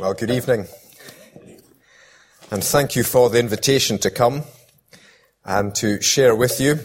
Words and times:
Well, 0.00 0.14
good 0.14 0.30
evening. 0.30 0.66
And 2.50 2.64
thank 2.64 2.96
you 2.96 3.04
for 3.04 3.28
the 3.28 3.38
invitation 3.38 3.98
to 3.98 4.10
come 4.10 4.44
and 5.44 5.74
to 5.74 6.00
share 6.00 6.34
with 6.34 6.58
you. 6.58 6.78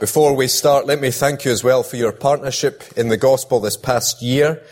Before 0.00 0.34
we 0.34 0.48
start, 0.48 0.86
let 0.86 1.00
me 1.00 1.12
thank 1.12 1.44
you 1.44 1.52
as 1.52 1.62
well 1.62 1.84
for 1.84 1.94
your 1.94 2.10
partnership 2.10 2.82
in 2.96 3.06
the 3.06 3.16
gospel 3.16 3.60
this 3.60 3.76
past 3.76 4.20
year. 4.20 4.64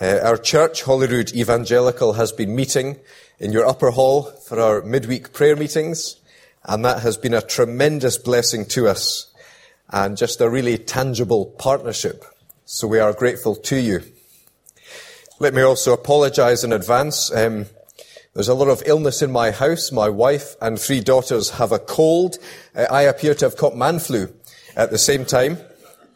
Uh, 0.00 0.20
our 0.22 0.38
church, 0.38 0.84
Holyrood 0.84 1.34
Evangelical, 1.34 2.14
has 2.14 2.32
been 2.32 2.56
meeting 2.56 2.98
in 3.38 3.52
your 3.52 3.66
upper 3.66 3.90
hall 3.90 4.22
for 4.22 4.58
our 4.58 4.80
midweek 4.80 5.34
prayer 5.34 5.56
meetings, 5.56 6.16
and 6.64 6.82
that 6.86 7.02
has 7.02 7.18
been 7.18 7.34
a 7.34 7.42
tremendous 7.42 8.16
blessing 8.16 8.64
to 8.68 8.88
us 8.88 9.30
and 9.90 10.16
just 10.16 10.40
a 10.40 10.48
really 10.48 10.78
tangible 10.78 11.44
partnership. 11.58 12.24
So 12.64 12.88
we 12.88 12.98
are 12.98 13.12
grateful 13.12 13.56
to 13.56 13.76
you. 13.76 14.04
Let 15.42 15.54
me 15.54 15.62
also 15.62 15.92
apologize 15.92 16.62
in 16.62 16.72
advance. 16.72 17.34
Um, 17.34 17.66
there's 18.32 18.46
a 18.46 18.54
lot 18.54 18.68
of 18.68 18.80
illness 18.86 19.22
in 19.22 19.32
my 19.32 19.50
house. 19.50 19.90
My 19.90 20.08
wife 20.08 20.54
and 20.60 20.78
three 20.78 21.00
daughters 21.00 21.50
have 21.50 21.72
a 21.72 21.80
cold. 21.80 22.36
Uh, 22.76 22.86
I 22.88 23.02
appear 23.02 23.34
to 23.34 23.46
have 23.46 23.56
caught 23.56 23.74
man 23.74 23.98
flu 23.98 24.32
at 24.76 24.92
the 24.92 24.98
same 24.98 25.24
time. 25.24 25.58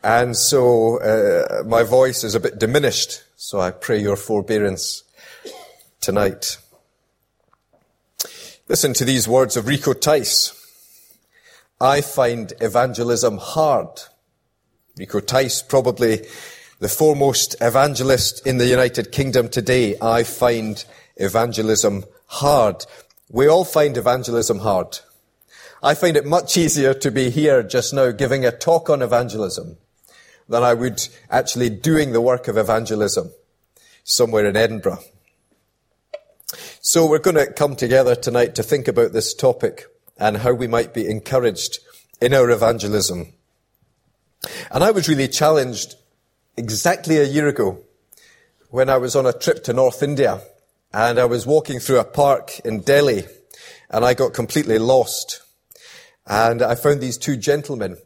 And 0.04 0.36
so 0.36 1.00
uh, 1.00 1.64
my 1.64 1.82
voice 1.82 2.22
is 2.22 2.36
a 2.36 2.40
bit 2.40 2.60
diminished. 2.60 3.24
So 3.34 3.58
I 3.58 3.72
pray 3.72 3.98
your 3.98 4.14
forbearance 4.14 5.02
tonight. 6.00 6.58
Listen 8.68 8.92
to 8.92 9.04
these 9.04 9.26
words 9.26 9.56
of 9.56 9.66
Rico 9.66 9.92
Tice. 9.92 10.52
I 11.80 12.00
find 12.00 12.52
evangelism 12.60 13.38
hard. 13.38 13.88
Rico 14.96 15.18
Tice, 15.18 15.62
probably 15.62 16.26
the 16.78 16.88
foremost 16.88 17.56
evangelist 17.60 18.46
in 18.46 18.58
the 18.58 18.66
United 18.66 19.10
Kingdom 19.10 19.48
today, 19.48 19.96
I 20.00 20.24
find 20.24 20.84
evangelism 21.16 22.04
hard. 22.26 22.84
We 23.30 23.46
all 23.46 23.64
find 23.64 23.96
evangelism 23.96 24.58
hard. 24.58 24.98
I 25.82 25.94
find 25.94 26.16
it 26.16 26.26
much 26.26 26.56
easier 26.56 26.92
to 26.94 27.10
be 27.10 27.30
here 27.30 27.62
just 27.62 27.94
now 27.94 28.10
giving 28.10 28.44
a 28.44 28.52
talk 28.52 28.90
on 28.90 29.00
evangelism 29.00 29.78
than 30.48 30.62
I 30.62 30.74
would 30.74 31.06
actually 31.30 31.70
doing 31.70 32.12
the 32.12 32.20
work 32.20 32.46
of 32.46 32.58
evangelism 32.58 33.30
somewhere 34.04 34.44
in 34.44 34.56
Edinburgh. 34.56 35.00
So 36.80 37.06
we're 37.06 37.18
going 37.18 37.36
to 37.36 37.52
come 37.52 37.74
together 37.74 38.14
tonight 38.14 38.54
to 38.54 38.62
think 38.62 38.86
about 38.86 39.12
this 39.12 39.34
topic 39.34 39.86
and 40.18 40.38
how 40.38 40.52
we 40.52 40.66
might 40.66 40.94
be 40.94 41.08
encouraged 41.08 41.78
in 42.20 42.32
our 42.34 42.50
evangelism. 42.50 43.32
And 44.70 44.84
I 44.84 44.90
was 44.90 45.08
really 45.08 45.28
challenged 45.28 45.96
exactly 46.56 47.18
a 47.18 47.24
year 47.24 47.48
ago 47.48 47.78
when 48.70 48.88
I 48.88 48.96
was 48.96 49.14
on 49.14 49.26
a 49.26 49.32
trip 49.32 49.62
to 49.64 49.72
North 49.72 50.02
India 50.02 50.40
and 50.92 51.18
I 51.18 51.26
was 51.26 51.46
walking 51.46 51.80
through 51.80 51.98
a 51.98 52.04
park 52.04 52.60
in 52.60 52.80
Delhi 52.80 53.24
and 53.90 54.04
I 54.04 54.14
got 54.14 54.32
completely 54.32 54.78
lost. 54.78 55.42
And 56.26 56.62
I 56.62 56.74
found 56.74 57.00
these 57.00 57.18
two 57.18 57.36
gentlemen 57.36 57.98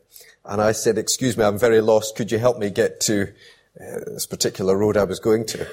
and 0.45 0.61
I 0.61 0.73
said, 0.73 0.99
excuse 0.99 1.37
me, 1.37 1.45
I'm 1.45 1.59
very 1.59 1.81
lost. 1.81 2.17
Could 2.17 2.33
you 2.33 2.39
help 2.39 2.59
me 2.59 2.71
get 2.71 3.01
to 3.03 3.29
uh, 3.81 4.01
this 4.07 4.27
particular 4.27 4.77
road 4.77 4.97
I 4.97 5.05
was 5.05 5.21
going 5.21 5.47
to? 5.47 5.69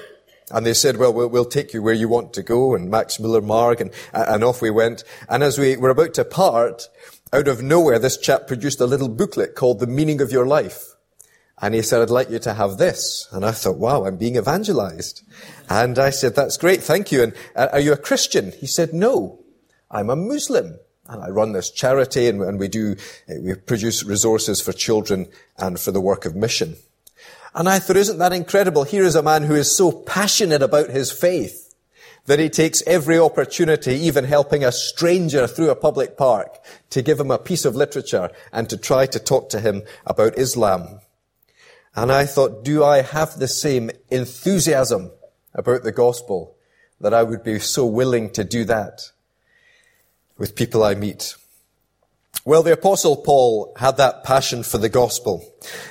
And 0.50 0.64
they 0.64 0.72
said, 0.72 0.96
well, 0.96 1.12
well, 1.12 1.28
we'll 1.28 1.44
take 1.44 1.74
you 1.74 1.82
where 1.82 1.94
you 1.94 2.08
want 2.08 2.32
to 2.34 2.42
go 2.42 2.74
and 2.74 2.90
Max 2.90 3.20
Muller 3.20 3.42
Marg 3.42 3.80
and, 3.80 3.90
and 4.14 4.44
off 4.44 4.62
we 4.62 4.70
went. 4.70 5.04
And 5.28 5.42
as 5.42 5.58
we 5.58 5.76
were 5.76 5.90
about 5.90 6.14
to 6.14 6.24
part, 6.24 6.88
out 7.32 7.48
of 7.48 7.60
nowhere, 7.60 7.98
this 7.98 8.16
chap 8.16 8.46
produced 8.46 8.80
a 8.80 8.86
little 8.86 9.08
booklet 9.08 9.54
called 9.54 9.80
The 9.80 9.86
Meaning 9.86 10.22
of 10.22 10.32
Your 10.32 10.46
Life. 10.46 10.94
And 11.60 11.74
he 11.74 11.82
said, 11.82 12.00
I'd 12.00 12.10
like 12.10 12.30
you 12.30 12.38
to 12.40 12.54
have 12.54 12.78
this. 12.78 13.28
And 13.32 13.44
I 13.44 13.50
thought, 13.50 13.78
wow, 13.78 14.04
I'm 14.04 14.16
being 14.16 14.36
evangelized. 14.36 15.22
And 15.68 15.98
I 15.98 16.10
said, 16.10 16.34
that's 16.34 16.56
great. 16.56 16.82
Thank 16.82 17.10
you. 17.10 17.22
And 17.22 17.34
uh, 17.56 17.68
are 17.72 17.80
you 17.80 17.92
a 17.92 17.96
Christian? 17.96 18.52
He 18.52 18.66
said, 18.66 18.92
no, 18.92 19.40
I'm 19.90 20.08
a 20.08 20.16
Muslim. 20.16 20.78
And 21.08 21.22
I 21.22 21.30
run 21.30 21.52
this 21.52 21.70
charity 21.70 22.28
and, 22.28 22.42
and 22.42 22.60
we 22.60 22.68
do, 22.68 22.96
we 23.28 23.54
produce 23.54 24.04
resources 24.04 24.60
for 24.60 24.72
children 24.72 25.26
and 25.56 25.80
for 25.80 25.90
the 25.90 26.00
work 26.00 26.26
of 26.26 26.36
mission. 26.36 26.76
And 27.54 27.68
I 27.68 27.78
thought, 27.78 27.96
isn't 27.96 28.18
that 28.18 28.32
incredible? 28.32 28.84
Here 28.84 29.04
is 29.04 29.14
a 29.14 29.22
man 29.22 29.42
who 29.42 29.54
is 29.54 29.74
so 29.74 29.90
passionate 29.90 30.62
about 30.62 30.90
his 30.90 31.10
faith 31.10 31.74
that 32.26 32.38
he 32.38 32.50
takes 32.50 32.82
every 32.86 33.18
opportunity, 33.18 33.94
even 33.94 34.24
helping 34.24 34.62
a 34.62 34.70
stranger 34.70 35.46
through 35.46 35.70
a 35.70 35.74
public 35.74 36.18
park, 36.18 36.62
to 36.90 37.00
give 37.00 37.18
him 37.18 37.30
a 37.30 37.38
piece 37.38 37.64
of 37.64 37.74
literature 37.74 38.30
and 38.52 38.68
to 38.68 38.76
try 38.76 39.06
to 39.06 39.18
talk 39.18 39.48
to 39.48 39.60
him 39.60 39.82
about 40.04 40.38
Islam. 40.38 41.00
And 41.98 42.12
I 42.12 42.26
thought, 42.26 42.62
do 42.64 42.84
I 42.84 43.02
have 43.02 43.40
the 43.40 43.48
same 43.48 43.90
enthusiasm 44.08 45.10
about 45.52 45.82
the 45.82 45.90
gospel 45.90 46.54
that 47.00 47.12
I 47.12 47.24
would 47.24 47.42
be 47.42 47.58
so 47.58 47.86
willing 47.86 48.30
to 48.34 48.44
do 48.44 48.64
that 48.66 49.10
with 50.36 50.54
people 50.54 50.84
I 50.84 50.94
meet? 50.94 51.34
Well, 52.44 52.62
the 52.62 52.74
apostle 52.74 53.16
Paul 53.16 53.72
had 53.78 53.96
that 53.96 54.22
passion 54.22 54.62
for 54.62 54.78
the 54.78 54.88
gospel. 54.88 55.44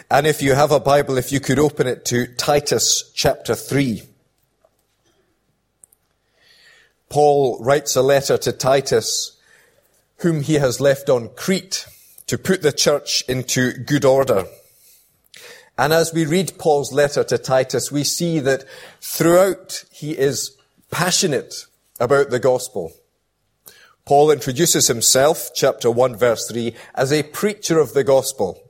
And 0.10 0.26
if 0.26 0.42
you 0.42 0.54
have 0.54 0.72
a 0.72 0.80
Bible, 0.80 1.18
if 1.18 1.34
you 1.34 1.42
could 1.42 1.60
open 1.60 1.88
it 1.88 2.06
to 2.06 2.34
Titus 2.36 3.12
chapter 3.14 3.54
3. 3.54 4.04
Paul 7.10 7.58
writes 7.60 7.98
a 7.98 8.02
letter 8.02 8.38
to 8.38 8.54
Titus, 8.54 9.38
whom 10.20 10.40
he 10.42 10.54
has 10.54 10.80
left 10.80 11.10
on 11.10 11.32
Crete 11.36 11.86
to 12.28 12.38
put 12.38 12.62
the 12.62 12.72
church 12.72 13.26
into 13.28 13.74
good 13.74 14.06
order. 14.06 14.46
And 15.78 15.94
as 15.94 16.14
we 16.14 16.26
read 16.26 16.58
Paul's 16.58 16.92
letter 16.92 17.24
to 17.26 17.38
Titus, 17.38 17.92
we 17.92 18.04
see 18.04 18.40
that 18.40 18.66
throughout 19.00 19.86
he 19.92 20.18
is 20.18 20.58
passionate 20.90 21.66
about 22.00 22.30
the 22.30 22.40
gospel. 22.40 22.94
Paul 24.06 24.32
introduces 24.32 24.88
himself, 24.88 25.52
chapter 25.54 25.92
1 25.92 26.16
verse 26.16 26.48
3, 26.48 26.74
as 26.96 27.12
a 27.12 27.24
preacher 27.24 27.80
of 27.80 27.94
the 27.94 28.04
gospel. 28.04 28.64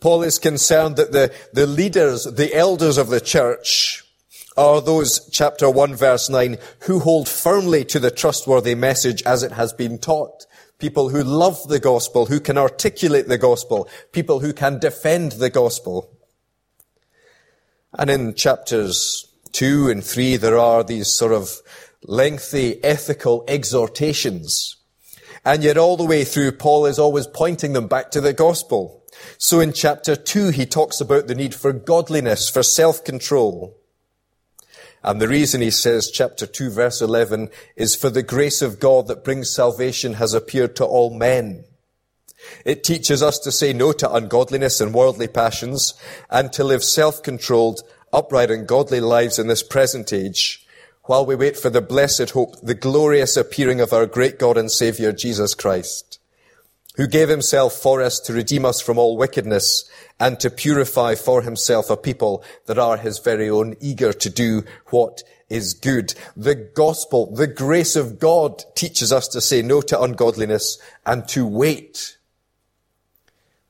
Paul 0.00 0.22
is 0.22 0.38
concerned 0.38 0.96
that 0.96 1.12
the, 1.12 1.32
the 1.52 1.66
leaders, 1.66 2.24
the 2.24 2.54
elders 2.54 2.98
of 2.98 3.08
the 3.08 3.20
church, 3.20 4.04
are 4.56 4.80
those, 4.80 5.28
chapter 5.30 5.70
1 5.70 5.94
verse 5.94 6.30
9, 6.30 6.56
who 6.80 7.00
hold 7.00 7.28
firmly 7.28 7.84
to 7.84 7.98
the 7.98 8.10
trustworthy 8.10 8.74
message 8.74 9.22
as 9.24 9.42
it 9.42 9.52
has 9.52 9.72
been 9.72 9.98
taught 9.98 10.46
people 10.78 11.08
who 11.08 11.22
love 11.22 11.68
the 11.68 11.80
gospel, 11.80 12.26
who 12.26 12.40
can 12.40 12.58
articulate 12.58 13.28
the 13.28 13.38
gospel, 13.38 13.88
people 14.12 14.40
who 14.40 14.52
can 14.52 14.78
defend 14.78 15.32
the 15.32 15.50
gospel. 15.50 16.10
And 17.98 18.10
in 18.10 18.34
chapters 18.34 19.32
two 19.52 19.88
and 19.88 20.04
three, 20.04 20.36
there 20.36 20.58
are 20.58 20.84
these 20.84 21.08
sort 21.08 21.32
of 21.32 21.50
lengthy 22.02 22.82
ethical 22.84 23.44
exhortations. 23.48 24.76
And 25.44 25.62
yet 25.62 25.78
all 25.78 25.96
the 25.96 26.04
way 26.04 26.24
through, 26.24 26.52
Paul 26.52 26.86
is 26.86 26.98
always 26.98 27.26
pointing 27.26 27.72
them 27.72 27.86
back 27.86 28.10
to 28.10 28.20
the 28.20 28.32
gospel. 28.32 29.04
So 29.38 29.60
in 29.60 29.72
chapter 29.72 30.16
two, 30.16 30.48
he 30.48 30.66
talks 30.66 31.00
about 31.00 31.26
the 31.26 31.34
need 31.34 31.54
for 31.54 31.72
godliness, 31.72 32.50
for 32.50 32.62
self-control. 32.62 33.75
And 35.06 35.20
the 35.20 35.28
reason 35.28 35.60
he 35.60 35.70
says, 35.70 36.10
chapter 36.10 36.46
2, 36.46 36.68
verse 36.68 37.00
11, 37.00 37.48
is 37.76 37.94
for 37.94 38.10
the 38.10 38.24
grace 38.24 38.60
of 38.60 38.80
God 38.80 39.06
that 39.06 39.22
brings 39.22 39.54
salvation 39.54 40.14
has 40.14 40.34
appeared 40.34 40.74
to 40.76 40.84
all 40.84 41.16
men. 41.16 41.64
It 42.64 42.82
teaches 42.82 43.22
us 43.22 43.38
to 43.38 43.52
say 43.52 43.72
no 43.72 43.92
to 43.92 44.12
ungodliness 44.12 44.80
and 44.80 44.92
worldly 44.92 45.28
passions 45.28 45.94
and 46.28 46.52
to 46.52 46.64
live 46.64 46.82
self-controlled, 46.82 47.82
upright 48.12 48.50
and 48.50 48.66
godly 48.66 49.00
lives 49.00 49.38
in 49.38 49.46
this 49.46 49.62
present 49.62 50.12
age 50.12 50.66
while 51.04 51.24
we 51.24 51.36
wait 51.36 51.56
for 51.56 51.70
the 51.70 51.80
blessed 51.80 52.30
hope, 52.30 52.60
the 52.60 52.74
glorious 52.74 53.36
appearing 53.36 53.80
of 53.80 53.92
our 53.92 54.06
great 54.06 54.40
God 54.40 54.58
and 54.58 54.70
Savior, 54.70 55.12
Jesus 55.12 55.54
Christ, 55.54 56.15
who 56.96 57.06
gave 57.06 57.28
himself 57.28 57.74
for 57.74 58.02
us 58.02 58.18
to 58.20 58.32
redeem 58.32 58.64
us 58.64 58.80
from 58.80 58.98
all 58.98 59.16
wickedness 59.16 59.88
and 60.18 60.40
to 60.40 60.50
purify 60.50 61.14
for 61.14 61.42
himself 61.42 61.90
a 61.90 61.96
people 61.96 62.42
that 62.66 62.78
are 62.78 62.96
his 62.96 63.18
very 63.18 63.48
own, 63.48 63.76
eager 63.80 64.12
to 64.12 64.30
do 64.30 64.64
what 64.86 65.22
is 65.48 65.74
good. 65.74 66.14
The 66.36 66.54
gospel, 66.54 67.34
the 67.34 67.46
grace 67.46 67.96
of 67.96 68.18
God 68.18 68.64
teaches 68.74 69.12
us 69.12 69.28
to 69.28 69.40
say 69.40 69.62
no 69.62 69.80
to 69.82 70.00
ungodliness 70.00 70.78
and 71.04 71.28
to 71.28 71.46
wait 71.46 72.16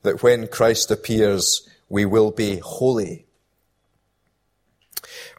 that 0.03 0.23
when 0.23 0.47
Christ 0.47 0.89
appears, 0.89 1.67
we 1.89 2.05
will 2.05 2.31
be 2.31 2.57
holy. 2.59 3.25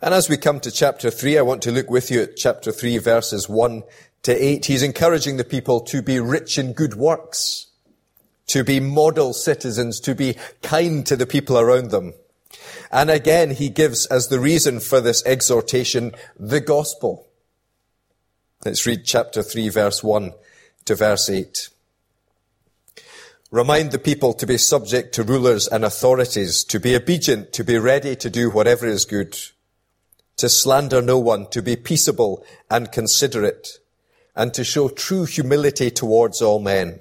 And 0.03 0.13
as 0.13 0.29
we 0.29 0.37
come 0.37 0.61
to 0.61 0.71
chapter 0.71 1.11
3, 1.11 1.39
I 1.39 1.43
want 1.43 1.63
to 1.63 1.73
look 1.73 1.91
with 1.91 2.11
you 2.11 2.23
at 2.23 2.37
chapter 2.37 2.71
3 2.71 2.99
verses 2.99 3.49
1 3.49 3.83
to 4.25 4.33
8. 4.33 4.67
He's 4.67 4.83
encouraging 4.83 5.39
the 5.39 5.45
people 5.45 5.81
to 5.81 6.03
be 6.03 6.21
rich 6.21 6.59
in 6.59 6.73
good 6.73 6.95
works 6.95 7.68
to 8.49 8.65
be 8.65 8.81
model 8.81 9.33
citizens, 9.33 10.01
to 10.01 10.15
be 10.15 10.37
kind 10.63 11.07
to 11.07 11.17
the 11.17 11.27
people 11.27 11.59
around 11.59 11.91
them. 11.91 12.15
And 12.91 13.11
again, 13.11 13.51
he 13.51 13.69
gives 13.69 14.07
as 14.07 14.29
the 14.29 14.41
reason 14.41 14.81
for 14.81 15.01
this 15.01 15.25
exhortation 15.25 16.13
the 16.39 16.61
gospel. 16.61 17.27
Let's 18.65 18.87
read 18.87 19.05
chapter 19.05 19.43
3 19.43 19.69
verse 19.69 20.03
1 20.03 20.33
to 20.87 20.95
verse 20.95 21.31
8. 21.31 21.69
Remind 23.51 23.93
the 23.93 23.99
people 23.99 24.35
to 24.35 24.47
be 24.47 24.59
subject 24.59 25.15
to 25.15 25.23
rulers 25.23 25.69
and 25.69 25.85
authorities, 25.85 26.65
to 26.65 26.79
be 26.79 26.95
obedient, 26.95 27.53
to 27.55 27.65
be 27.65 27.79
ready 27.79 28.15
to 28.17 28.29
do 28.29 28.51
whatever 28.51 28.87
is 28.87 29.07
good, 29.07 29.39
to 30.37 30.49
slander 30.49 31.01
no 31.01 31.19
one, 31.19 31.49
to 31.51 31.63
be 31.63 31.77
peaceable 31.77 32.45
and 32.71 32.93
considerate, 32.93 33.79
and 34.37 34.53
to 34.53 34.65
show 34.65 34.89
true 34.89 35.25
humility 35.25 35.91
towards 35.91 36.43
all 36.43 36.59
men. 36.59 37.01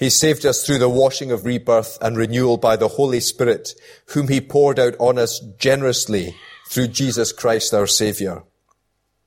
He 0.00 0.08
saved 0.08 0.46
us 0.46 0.64
through 0.64 0.78
the 0.78 0.88
washing 0.88 1.30
of 1.30 1.44
rebirth 1.44 1.98
and 2.00 2.16
renewal 2.16 2.56
by 2.56 2.76
the 2.76 2.88
Holy 2.88 3.20
Spirit, 3.20 3.74
whom 4.06 4.28
He 4.28 4.40
poured 4.40 4.78
out 4.78 4.94
on 4.98 5.18
us 5.18 5.40
generously 5.58 6.34
through 6.70 6.88
Jesus 6.88 7.32
Christ 7.32 7.74
our 7.74 7.86
Savior, 7.86 8.44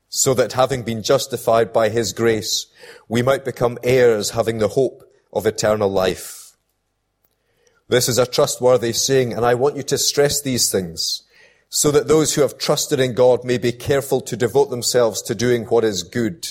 so 0.10 0.34
that 0.34 0.54
having 0.54 0.82
been 0.82 1.04
justified 1.04 1.72
by 1.72 1.90
His 1.90 2.12
grace, 2.12 2.66
we 3.08 3.22
might 3.22 3.46
become 3.46 3.78
heirs 3.84 4.32
having 4.32 4.58
the 4.58 4.70
hope 4.70 5.04
of 5.32 5.46
eternal 5.46 5.92
life. 5.92 6.58
This 7.88 8.10
is 8.10 8.18
a 8.18 8.26
trustworthy 8.26 8.94
saying, 8.94 9.32
and 9.32 9.46
I 9.46 9.54
want 9.54 9.78
you 9.78 9.84
to 9.84 9.98
stress 10.00 10.42
these 10.42 10.72
things 10.72 11.22
so 11.70 11.92
that 11.92 12.08
those 12.08 12.34
who 12.34 12.42
have 12.42 12.58
trusted 12.58 13.00
in 13.00 13.14
God 13.14 13.44
may 13.44 13.60
be 13.60 13.74
careful 13.74 14.22
to 14.22 14.36
devote 14.36 14.72
themselves 14.72 15.22
to 15.24 15.36
doing 15.36 15.66
what 15.66 15.84
is 15.84 16.02
good. 16.02 16.48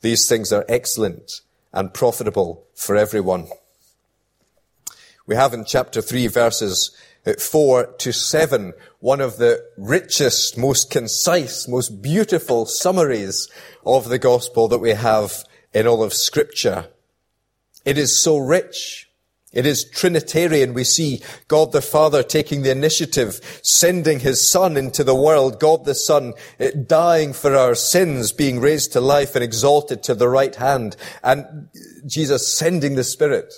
These 0.00 0.26
things 0.26 0.50
are 0.50 0.64
excellent 0.66 1.42
and 1.78 1.94
profitable 1.94 2.66
for 2.74 2.96
everyone. 2.96 3.46
We 5.26 5.36
have 5.36 5.54
in 5.54 5.64
chapter 5.64 6.02
3 6.02 6.26
verses 6.26 6.90
uh, 7.24 7.34
4 7.34 7.94
to 7.98 8.12
7 8.12 8.72
one 8.98 9.20
of 9.20 9.36
the 9.36 9.64
richest, 9.76 10.58
most 10.58 10.90
concise, 10.90 11.68
most 11.68 12.02
beautiful 12.02 12.66
summaries 12.66 13.48
of 13.86 14.08
the 14.08 14.18
gospel 14.18 14.66
that 14.66 14.78
we 14.78 14.90
have 14.90 15.44
in 15.72 15.86
all 15.86 16.02
of 16.02 16.12
scripture. 16.12 16.88
It 17.84 17.96
is 17.96 18.20
so 18.20 18.38
rich 18.38 19.07
it 19.52 19.64
is 19.64 19.84
Trinitarian. 19.84 20.74
We 20.74 20.84
see 20.84 21.22
God 21.48 21.72
the 21.72 21.80
Father 21.80 22.22
taking 22.22 22.62
the 22.62 22.70
initiative, 22.70 23.40
sending 23.62 24.20
His 24.20 24.46
Son 24.46 24.76
into 24.76 25.02
the 25.02 25.14
world, 25.14 25.58
God 25.58 25.86
the 25.86 25.94
Son 25.94 26.34
eh, 26.58 26.72
dying 26.86 27.32
for 27.32 27.56
our 27.56 27.74
sins, 27.74 28.30
being 28.32 28.60
raised 28.60 28.92
to 28.92 29.00
life 29.00 29.34
and 29.34 29.42
exalted 29.42 30.02
to 30.02 30.14
the 30.14 30.28
right 30.28 30.54
hand, 30.54 30.96
and 31.22 31.68
Jesus 32.06 32.56
sending 32.56 32.94
the 32.94 33.04
Spirit. 33.04 33.54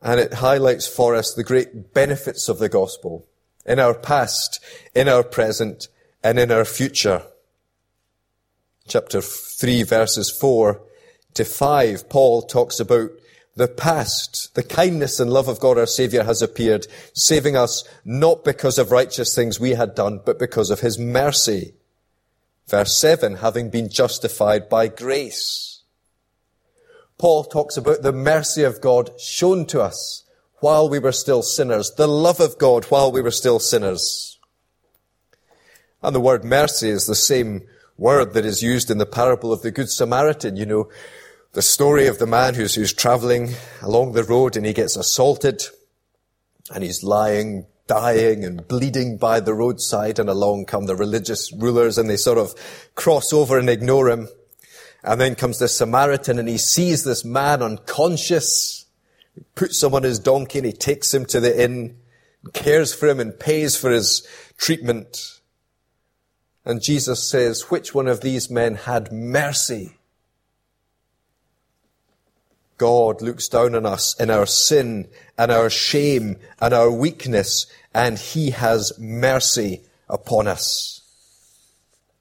And 0.00 0.20
it 0.20 0.34
highlights 0.34 0.86
for 0.86 1.16
us 1.16 1.34
the 1.34 1.42
great 1.42 1.92
benefits 1.92 2.48
of 2.48 2.58
the 2.58 2.68
gospel 2.68 3.26
in 3.64 3.80
our 3.80 3.94
past, 3.94 4.60
in 4.94 5.08
our 5.08 5.24
present, 5.24 5.88
and 6.22 6.38
in 6.38 6.52
our 6.52 6.64
future. 6.64 7.22
Chapter 8.86 9.20
3 9.20 9.82
verses 9.82 10.30
4 10.30 10.80
to 11.36 11.44
5, 11.44 12.08
Paul 12.08 12.42
talks 12.42 12.80
about 12.80 13.10
the 13.54 13.68
past, 13.68 14.54
the 14.54 14.62
kindness 14.62 15.18
and 15.18 15.30
love 15.30 15.48
of 15.48 15.60
God 15.60 15.78
our 15.78 15.86
Savior 15.86 16.24
has 16.24 16.42
appeared, 16.42 16.86
saving 17.14 17.56
us 17.56 17.84
not 18.04 18.44
because 18.44 18.78
of 18.78 18.92
righteous 18.92 19.34
things 19.34 19.58
we 19.58 19.70
had 19.70 19.94
done, 19.94 20.20
but 20.24 20.38
because 20.38 20.70
of 20.70 20.80
His 20.80 20.98
mercy. 20.98 21.74
Verse 22.68 22.98
7, 22.98 23.36
having 23.36 23.70
been 23.70 23.88
justified 23.88 24.68
by 24.68 24.88
grace. 24.88 25.82
Paul 27.16 27.44
talks 27.44 27.78
about 27.78 28.02
the 28.02 28.12
mercy 28.12 28.62
of 28.62 28.82
God 28.82 29.18
shown 29.18 29.64
to 29.66 29.80
us 29.80 30.24
while 30.58 30.88
we 30.88 30.98
were 30.98 31.12
still 31.12 31.42
sinners, 31.42 31.92
the 31.92 32.06
love 32.08 32.40
of 32.40 32.58
God 32.58 32.84
while 32.86 33.10
we 33.10 33.22
were 33.22 33.30
still 33.30 33.58
sinners. 33.58 34.38
And 36.02 36.14
the 36.14 36.20
word 36.20 36.44
mercy 36.44 36.90
is 36.90 37.06
the 37.06 37.14
same 37.14 37.62
word 37.96 38.34
that 38.34 38.44
is 38.44 38.62
used 38.62 38.90
in 38.90 38.98
the 38.98 39.06
parable 39.06 39.52
of 39.52 39.62
the 39.62 39.70
Good 39.70 39.90
Samaritan. 39.90 40.56
You 40.56 40.66
know, 40.66 40.88
the 41.56 41.62
story 41.62 42.06
of 42.06 42.18
the 42.18 42.26
man 42.26 42.52
who's, 42.52 42.74
who's 42.74 42.92
traveling 42.92 43.54
along 43.80 44.12
the 44.12 44.22
road 44.22 44.58
and 44.58 44.66
he 44.66 44.74
gets 44.74 44.94
assaulted 44.94 45.62
and 46.70 46.84
he's 46.84 47.02
lying, 47.02 47.64
dying 47.86 48.44
and 48.44 48.68
bleeding 48.68 49.16
by 49.16 49.40
the 49.40 49.54
roadside 49.54 50.18
and 50.18 50.28
along 50.28 50.66
come 50.66 50.84
the 50.84 50.94
religious 50.94 51.50
rulers 51.54 51.96
and 51.96 52.10
they 52.10 52.16
sort 52.18 52.36
of 52.36 52.54
cross 52.94 53.32
over 53.32 53.58
and 53.58 53.70
ignore 53.70 54.10
him. 54.10 54.28
And 55.02 55.18
then 55.18 55.34
comes 55.34 55.58
the 55.58 55.66
Samaritan 55.66 56.38
and 56.38 56.46
he 56.46 56.58
sees 56.58 57.04
this 57.04 57.24
man 57.24 57.62
unconscious, 57.62 58.84
puts 59.54 59.82
him 59.82 59.94
on 59.94 60.02
his 60.02 60.18
donkey 60.18 60.58
and 60.58 60.66
he 60.66 60.74
takes 60.74 61.14
him 61.14 61.24
to 61.24 61.40
the 61.40 61.64
inn, 61.64 61.96
cares 62.52 62.92
for 62.92 63.08
him 63.08 63.18
and 63.18 63.40
pays 63.40 63.78
for 63.78 63.90
his 63.90 64.28
treatment. 64.58 65.40
And 66.66 66.82
Jesus 66.82 67.26
says, 67.26 67.70
which 67.70 67.94
one 67.94 68.08
of 68.08 68.20
these 68.20 68.50
men 68.50 68.74
had 68.74 69.10
mercy 69.10 69.95
God 72.78 73.22
looks 73.22 73.48
down 73.48 73.74
on 73.74 73.86
us 73.86 74.18
in 74.20 74.30
our 74.30 74.46
sin 74.46 75.08
and 75.38 75.50
our 75.50 75.70
shame 75.70 76.36
and 76.60 76.74
our 76.74 76.90
weakness, 76.90 77.66
and 77.94 78.18
He 78.18 78.50
has 78.50 78.92
mercy 78.98 79.82
upon 80.08 80.46
us. 80.46 81.02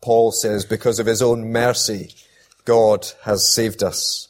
Paul 0.02 0.32
says, 0.32 0.66
because 0.66 1.00
of 1.00 1.08
His 1.08 1.22
own 1.22 1.52
mercy, 1.52 2.14
God 2.64 3.08
has 3.24 3.54
saved 3.54 3.84
us. 3.84 4.30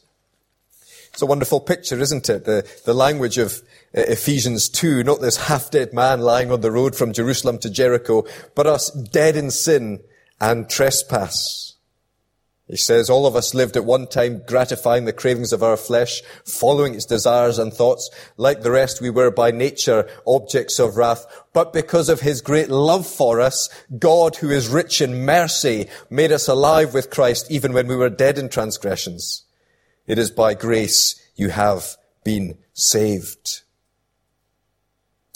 It's 1.12 1.22
a 1.22 1.26
wonderful 1.26 1.62
picture, 1.62 1.98
isn't 2.00 2.30
it? 2.30 2.44
The, 2.44 2.68
the 2.84 2.94
language 2.94 3.38
of 3.38 3.62
uh, 3.96 4.02
Ephesians 4.02 4.68
2, 4.68 5.04
not 5.04 5.22
this 5.22 5.48
half-dead 5.48 5.94
man 5.94 6.20
lying 6.20 6.52
on 6.52 6.60
the 6.60 6.72
road 6.72 6.94
from 6.94 7.14
Jerusalem 7.14 7.58
to 7.60 7.70
Jericho, 7.70 8.26
but 8.54 8.68
us 8.68 8.90
dead 8.92 9.38
in 9.38 9.50
sin 9.50 10.02
and 10.42 10.70
trespass. 10.70 11.75
He 12.68 12.78
says, 12.78 13.12
all 13.12 13.28
of 13.28 13.36
us 13.36 13.54
lived 13.54 13.78
at 13.78 13.86
one 13.86 14.08
time 14.08 14.42
gratifying 14.48 15.06
the 15.06 15.14
cravings 15.14 15.54
of 15.54 15.62
our 15.62 15.78
flesh, 15.78 16.24
following 16.46 16.96
its 16.96 17.06
desires 17.06 17.60
and 17.60 17.72
thoughts. 17.72 18.10
Like 18.38 18.62
the 18.62 18.72
rest, 18.72 19.02
we 19.02 19.12
were 19.12 19.30
by 19.30 19.52
nature 19.52 20.10
objects 20.26 20.80
of 20.80 20.98
wrath. 20.98 21.28
But 21.54 21.74
because 21.74 22.10
of 22.10 22.22
his 22.22 22.42
great 22.42 22.70
love 22.70 23.06
for 23.06 23.40
us, 23.40 23.70
God, 24.00 24.38
who 24.38 24.50
is 24.50 24.68
rich 24.68 25.00
in 25.00 25.26
mercy, 25.26 25.90
made 26.10 26.32
us 26.32 26.48
alive 26.48 26.96
with 26.96 27.12
Christ 27.12 27.52
even 27.52 27.72
when 27.72 27.88
we 27.88 27.96
were 27.96 28.10
dead 28.10 28.40
in 28.40 28.50
transgressions. 28.50 29.44
It 30.08 30.18
is 30.18 30.32
by 30.32 30.56
grace 30.56 31.22
you 31.36 31.50
have 31.50 31.98
been 32.24 32.58
saved. 32.74 33.62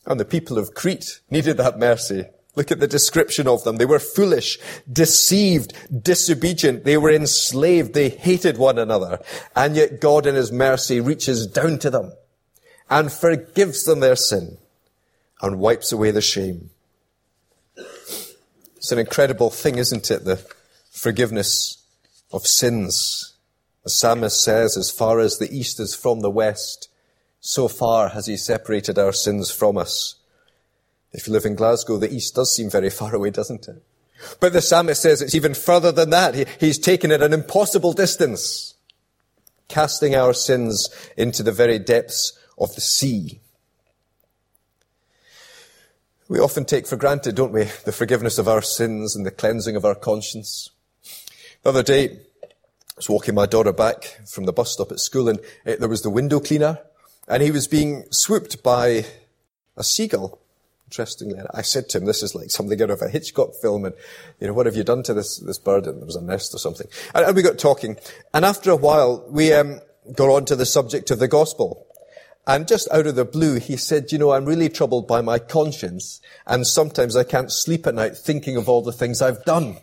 And 0.08 0.20
the 0.20 0.26
people 0.26 0.58
of 0.58 0.74
Crete 0.74 1.20
needed 1.30 1.58
that 1.58 1.78
mercy. 1.78 2.26
Look 2.60 2.72
at 2.72 2.82
the 2.82 2.88
description 2.88 3.48
of 3.48 3.64
them. 3.64 3.78
They 3.78 3.86
were 3.86 4.00
foolish, 4.00 4.60
deceived, 4.92 5.72
disobedient. 6.04 6.84
They 6.84 6.98
were 6.98 7.10
enslaved. 7.10 7.94
They 7.94 8.10
hated 8.10 8.58
one 8.58 8.78
another. 8.78 9.22
And 9.56 9.78
yet 9.78 10.02
God 10.02 10.26
in 10.26 10.36
His 10.36 10.52
mercy 10.52 11.00
reaches 11.00 11.48
down 11.48 11.80
to 11.80 11.90
them 11.90 12.12
and 12.90 13.14
forgives 13.14 13.86
them 13.86 14.02
their 14.02 14.18
sin 14.18 14.58
and 15.42 15.62
wipes 15.62 15.94
away 15.94 16.12
the 16.12 16.20
shame. 16.20 16.72
It's 17.78 18.92
an 18.92 19.00
incredible 19.00 19.52
thing, 19.52 19.78
isn't 19.78 20.12
it? 20.12 20.26
The 20.26 20.46
forgiveness 20.92 21.82
of 22.34 22.46
sins. 22.46 23.38
The 23.86 23.90
psalmist 23.90 24.44
says, 24.44 24.76
as 24.76 24.92
far 24.92 25.22
as 25.22 25.38
the 25.38 25.50
east 25.50 25.80
is 25.80 25.96
from 25.96 26.20
the 26.20 26.30
west, 26.30 26.90
so 27.40 27.70
far 27.70 28.10
has 28.10 28.26
he 28.26 28.36
separated 28.36 29.00
our 29.00 29.14
sins 29.14 29.50
from 29.50 29.78
us. 29.78 30.19
If 31.12 31.28
you 31.28 31.34
live 31.34 31.46
in 31.46 31.56
Glasgow, 31.56 31.98
the 31.98 32.14
east 32.14 32.36
does 32.36 32.56
seem 32.56 32.70
very 32.70 32.90
far 33.00 33.16
away, 33.16 33.32
doesn't 33.32 33.68
it? 33.68 33.84
But 34.40 34.54
the 34.54 34.62
psalmist 34.62 35.02
says 35.02 35.22
it's 35.22 35.36
even 35.36 35.54
further 35.54 35.92
than 35.92 36.10
that. 36.10 36.36
He, 36.36 36.46
he's 36.60 36.78
taken 36.78 37.12
it 37.12 37.22
an 37.22 37.34
impossible 37.34 37.94
distance, 37.94 38.76
casting 39.68 40.14
our 40.14 40.34
sins 40.34 40.90
into 41.16 41.42
the 41.42 41.52
very 41.52 41.80
depths 41.80 42.38
of 42.58 42.76
the 42.76 42.82
sea. 42.82 43.40
We 46.28 46.40
often 46.40 46.66
take 46.66 46.86
for 46.86 46.98
granted, 46.98 47.36
don't 47.36 47.54
we, 47.54 47.64
the 47.86 47.92
forgiveness 47.92 48.38
of 48.38 48.48
our 48.48 48.62
sins 48.62 49.16
and 49.16 49.26
the 49.26 49.32
cleansing 49.32 49.76
of 49.76 49.86
our 49.86 49.96
conscience. 49.96 50.70
The 51.64 51.70
other 51.70 51.84
day, 51.84 52.20
I 52.44 52.48
was 52.98 53.10
walking 53.10 53.34
my 53.34 53.46
daughter 53.46 53.74
back 53.74 54.20
from 54.28 54.46
the 54.46 54.54
bus 54.54 54.74
stop 54.74 54.92
at 54.92 55.00
school 55.00 55.28
and 55.30 55.40
uh, 55.66 55.76
there 55.80 55.90
was 55.90 56.02
the 56.02 56.10
window 56.10 56.40
cleaner 56.40 56.80
and 57.28 57.42
he 57.42 57.52
was 57.52 57.68
being 57.68 58.04
swooped 58.12 58.62
by 58.62 59.06
a 59.76 59.84
seagull 59.84 60.39
interestingly. 60.90 61.40
I 61.54 61.62
said 61.62 61.88
to 61.90 62.00
him, 62.00 62.06
this 62.06 62.24
is 62.24 62.34
like 62.34 62.50
something 62.50 62.82
out 62.82 62.90
of 62.90 63.04
a 63.04 63.10
Hitchcock 63.10 63.52
film 63.62 63.86
and, 63.86 63.94
you 64.40 64.48
know, 64.48 64.54
what 64.54 64.66
have 64.66 64.76
you 64.76 64.84
done 64.84 65.04
to 65.04 65.14
this, 65.14 65.38
this 65.38 65.60
bird? 65.60 65.86
And 65.86 66.00
there 66.00 66.06
was 66.06 66.16
a 66.16 66.22
nest 66.22 66.56
or 66.56 66.58
something. 66.58 66.88
And, 67.14 67.26
and 67.26 67.36
we 67.36 67.44
got 67.44 67.60
talking. 67.60 67.98
And 68.34 68.44
after 68.44 68.72
a 68.72 68.76
while, 68.76 69.24
we, 69.30 69.54
um, 69.54 69.82
got 70.16 70.30
on 70.30 70.46
to 70.46 70.56
the 70.56 70.66
subject 70.66 71.12
of 71.12 71.20
the 71.20 71.28
gospel. 71.28 71.86
And 72.48 72.68
just 72.68 72.92
out 72.92 73.06
of 73.06 73.16
the 73.16 73.26
blue, 73.26 73.60
he 73.60 73.78
said, 73.78 74.12
you 74.12 74.18
know, 74.18 74.32
I'm 74.32 74.46
really 74.46 74.70
troubled 74.70 75.08
by 75.08 75.22
my 75.22 75.38
conscience. 75.38 76.20
And 76.48 76.66
sometimes 76.66 77.16
I 77.16 77.24
can't 77.24 77.52
sleep 77.52 77.86
at 77.86 77.94
night 77.94 78.18
thinking 78.18 78.58
of 78.58 78.68
all 78.68 78.82
the 78.82 78.92
things 78.92 79.22
I've 79.22 79.46
done. 79.46 79.78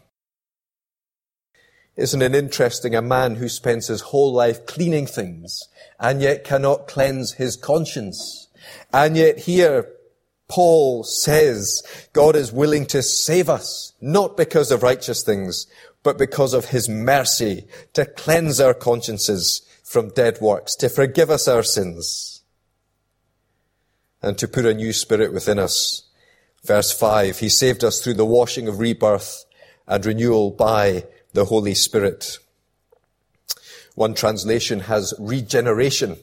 Isn't 1.95 2.23
it 2.23 2.35
interesting? 2.35 2.97
A 2.97 3.01
man 3.01 3.37
who 3.37 3.49
spends 3.49 3.87
his 3.87 4.01
whole 4.01 4.33
life 4.33 4.67
cleaning 4.67 5.07
things 5.07 5.69
and 6.01 6.21
yet 6.21 6.43
cannot 6.43 6.89
cleanse 6.89 7.35
his 7.35 7.55
conscience. 7.57 8.49
And 8.93 9.17
yet 9.17 9.39
here, 9.39 9.89
Paul 10.49 11.03
says 11.03 11.83
God 12.13 12.37
is 12.37 12.53
willing 12.53 12.87
to 12.87 13.03
save 13.03 13.49
us, 13.49 13.93
not 14.01 14.37
because 14.37 14.71
of 14.71 14.83
righteous 14.83 15.23
things, 15.23 15.67
but 16.03 16.19
because 16.19 16.55
of 16.55 16.67
his 16.67 16.89
mercy 16.89 17.67
to 17.95 18.07
cleanse 18.07 18.61
our 18.61 18.75
consciences 18.75 19.63
from 19.83 20.11
dead 20.11 20.41
works, 20.41 20.75
to 20.77 20.89
forgive 20.89 21.31
us 21.31 21.49
our 21.49 21.63
sins, 21.63 22.43
and 24.23 24.39
to 24.39 24.49
put 24.49 24.65
a 24.65 24.75
new 24.75 24.93
spirit 24.93 25.33
within 25.33 25.59
us. 25.59 26.03
Verse 26.65 26.93
5, 26.93 27.39
he 27.39 27.49
saved 27.49 27.85
us 27.85 28.01
through 28.01 28.15
the 28.15 28.25
washing 28.25 28.67
of 28.67 28.81
rebirth 28.81 29.45
and 29.87 30.05
renewal 30.05 30.51
by 30.51 31.05
the 31.33 31.45
Holy 31.45 31.75
Spirit. 31.75 32.39
One 33.95 34.15
translation 34.15 34.81
has 34.81 35.15
regeneration. 35.19 36.19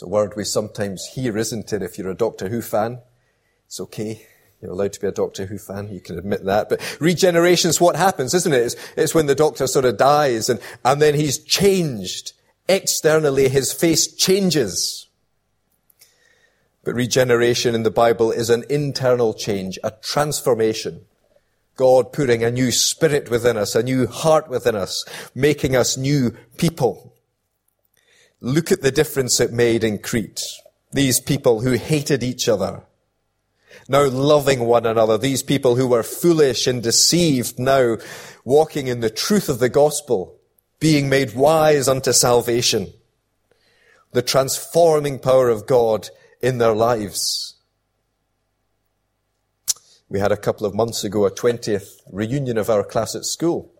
It's 0.00 0.06
a 0.06 0.08
word 0.08 0.34
we 0.34 0.44
sometimes 0.44 1.04
hear, 1.12 1.36
isn't 1.36 1.74
it? 1.74 1.82
If 1.82 1.98
you're 1.98 2.08
a 2.08 2.14
Doctor 2.14 2.48
Who 2.48 2.62
fan, 2.62 3.00
it's 3.66 3.78
okay. 3.80 4.26
You're 4.62 4.70
allowed 4.70 4.94
to 4.94 5.00
be 5.02 5.06
a 5.06 5.12
Doctor 5.12 5.44
Who 5.44 5.58
fan. 5.58 5.92
You 5.92 6.00
can 6.00 6.16
admit 6.16 6.42
that. 6.46 6.70
But 6.70 6.96
regeneration 7.02 7.68
is 7.68 7.82
what 7.82 7.96
happens, 7.96 8.32
isn't 8.32 8.50
it? 8.50 8.62
It's, 8.62 8.76
it's 8.96 9.14
when 9.14 9.26
the 9.26 9.34
doctor 9.34 9.66
sort 9.66 9.84
of 9.84 9.98
dies 9.98 10.48
and, 10.48 10.58
and 10.86 11.02
then 11.02 11.16
he's 11.16 11.36
changed. 11.36 12.32
Externally, 12.66 13.50
his 13.50 13.74
face 13.74 14.10
changes. 14.10 15.06
But 16.82 16.94
regeneration 16.94 17.74
in 17.74 17.82
the 17.82 17.90
Bible 17.90 18.32
is 18.32 18.48
an 18.48 18.64
internal 18.70 19.34
change, 19.34 19.78
a 19.84 19.90
transformation. 19.90 21.02
God 21.76 22.10
putting 22.10 22.42
a 22.42 22.50
new 22.50 22.72
spirit 22.72 23.28
within 23.30 23.58
us, 23.58 23.74
a 23.74 23.82
new 23.82 24.06
heart 24.06 24.48
within 24.48 24.76
us, 24.76 25.04
making 25.34 25.76
us 25.76 25.98
new 25.98 26.34
people. 26.56 27.09
Look 28.40 28.72
at 28.72 28.82
the 28.82 28.90
difference 28.90 29.38
it 29.40 29.52
made 29.52 29.84
in 29.84 29.98
Crete. 29.98 30.42
These 30.92 31.20
people 31.20 31.60
who 31.60 31.72
hated 31.72 32.22
each 32.22 32.48
other, 32.48 32.82
now 33.88 34.06
loving 34.08 34.60
one 34.60 34.86
another. 34.86 35.18
These 35.18 35.42
people 35.42 35.76
who 35.76 35.86
were 35.86 36.02
foolish 36.02 36.66
and 36.66 36.82
deceived, 36.82 37.58
now 37.58 37.96
walking 38.44 38.86
in 38.86 39.00
the 39.00 39.10
truth 39.10 39.48
of 39.48 39.58
the 39.58 39.68
gospel, 39.68 40.38
being 40.78 41.08
made 41.08 41.34
wise 41.34 41.88
unto 41.88 42.12
salvation. 42.12 42.92
The 44.12 44.22
transforming 44.22 45.18
power 45.18 45.48
of 45.48 45.66
God 45.66 46.08
in 46.40 46.58
their 46.58 46.74
lives. 46.74 47.54
We 50.08 50.18
had 50.18 50.32
a 50.32 50.36
couple 50.36 50.66
of 50.66 50.74
months 50.74 51.04
ago 51.04 51.26
a 51.26 51.30
20th 51.30 52.00
reunion 52.10 52.58
of 52.58 52.70
our 52.70 52.82
class 52.82 53.14
at 53.14 53.24
school. 53.24 53.72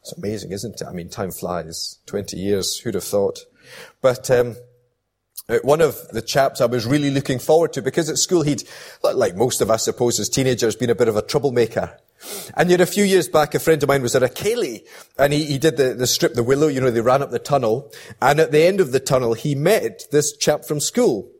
It's 0.00 0.12
amazing, 0.12 0.52
isn't 0.52 0.80
it? 0.80 0.86
I 0.86 0.92
mean, 0.92 1.08
time 1.08 1.32
flies. 1.32 1.98
20 2.06 2.36
years, 2.36 2.78
who'd 2.78 2.94
have 2.94 3.04
thought? 3.04 3.40
But 4.00 4.30
um, 4.30 4.56
uh, 5.48 5.58
one 5.62 5.80
of 5.80 6.08
the 6.08 6.22
chaps 6.22 6.60
I 6.60 6.66
was 6.66 6.86
really 6.86 7.10
looking 7.10 7.38
forward 7.38 7.72
to 7.74 7.82
because 7.82 8.08
at 8.08 8.18
school 8.18 8.42
he'd, 8.42 8.62
like 9.02 9.36
most 9.36 9.60
of 9.60 9.70
us, 9.70 9.84
suppose, 9.84 10.18
as 10.18 10.28
teenagers, 10.28 10.76
been 10.76 10.90
a 10.90 10.94
bit 10.94 11.08
of 11.08 11.16
a 11.16 11.22
troublemaker. 11.22 11.98
And 12.56 12.70
yet 12.70 12.80
a 12.80 12.86
few 12.86 13.04
years 13.04 13.28
back, 13.28 13.54
a 13.54 13.58
friend 13.58 13.82
of 13.82 13.88
mine 13.88 14.00
was 14.00 14.14
at 14.14 14.22
a 14.22 14.28
ceilidh 14.28 14.86
and 15.18 15.32
he, 15.32 15.44
he 15.44 15.58
did 15.58 15.76
the, 15.76 15.92
the 15.92 16.06
strip, 16.06 16.32
the 16.32 16.42
willow, 16.42 16.68
you 16.68 16.80
know, 16.80 16.90
they 16.90 17.02
ran 17.02 17.22
up 17.22 17.30
the 17.30 17.38
tunnel. 17.38 17.92
And 18.22 18.40
at 18.40 18.52
the 18.52 18.64
end 18.64 18.80
of 18.80 18.92
the 18.92 19.00
tunnel, 19.00 19.34
he 19.34 19.54
met 19.54 20.04
this 20.10 20.34
chap 20.34 20.64
from 20.64 20.80
school. 20.80 21.30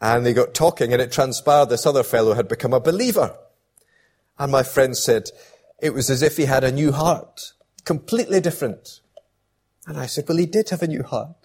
And 0.00 0.26
they 0.26 0.34
got 0.34 0.52
talking 0.52 0.92
and 0.92 1.00
it 1.00 1.12
transpired 1.12 1.68
this 1.68 1.86
other 1.86 2.02
fellow 2.02 2.34
had 2.34 2.48
become 2.48 2.72
a 2.72 2.80
believer. 2.80 3.36
And 4.38 4.50
my 4.50 4.64
friend 4.64 4.96
said, 4.96 5.30
it 5.80 5.94
was 5.94 6.10
as 6.10 6.22
if 6.22 6.36
he 6.36 6.46
had 6.46 6.64
a 6.64 6.72
new 6.72 6.90
heart, 6.90 7.52
completely 7.84 8.40
different. 8.40 9.00
And 9.86 9.98
I 9.98 10.06
said, 10.06 10.28
well, 10.28 10.38
he 10.38 10.46
did 10.46 10.70
have 10.70 10.82
a 10.82 10.86
new 10.86 11.02
heart 11.02 11.36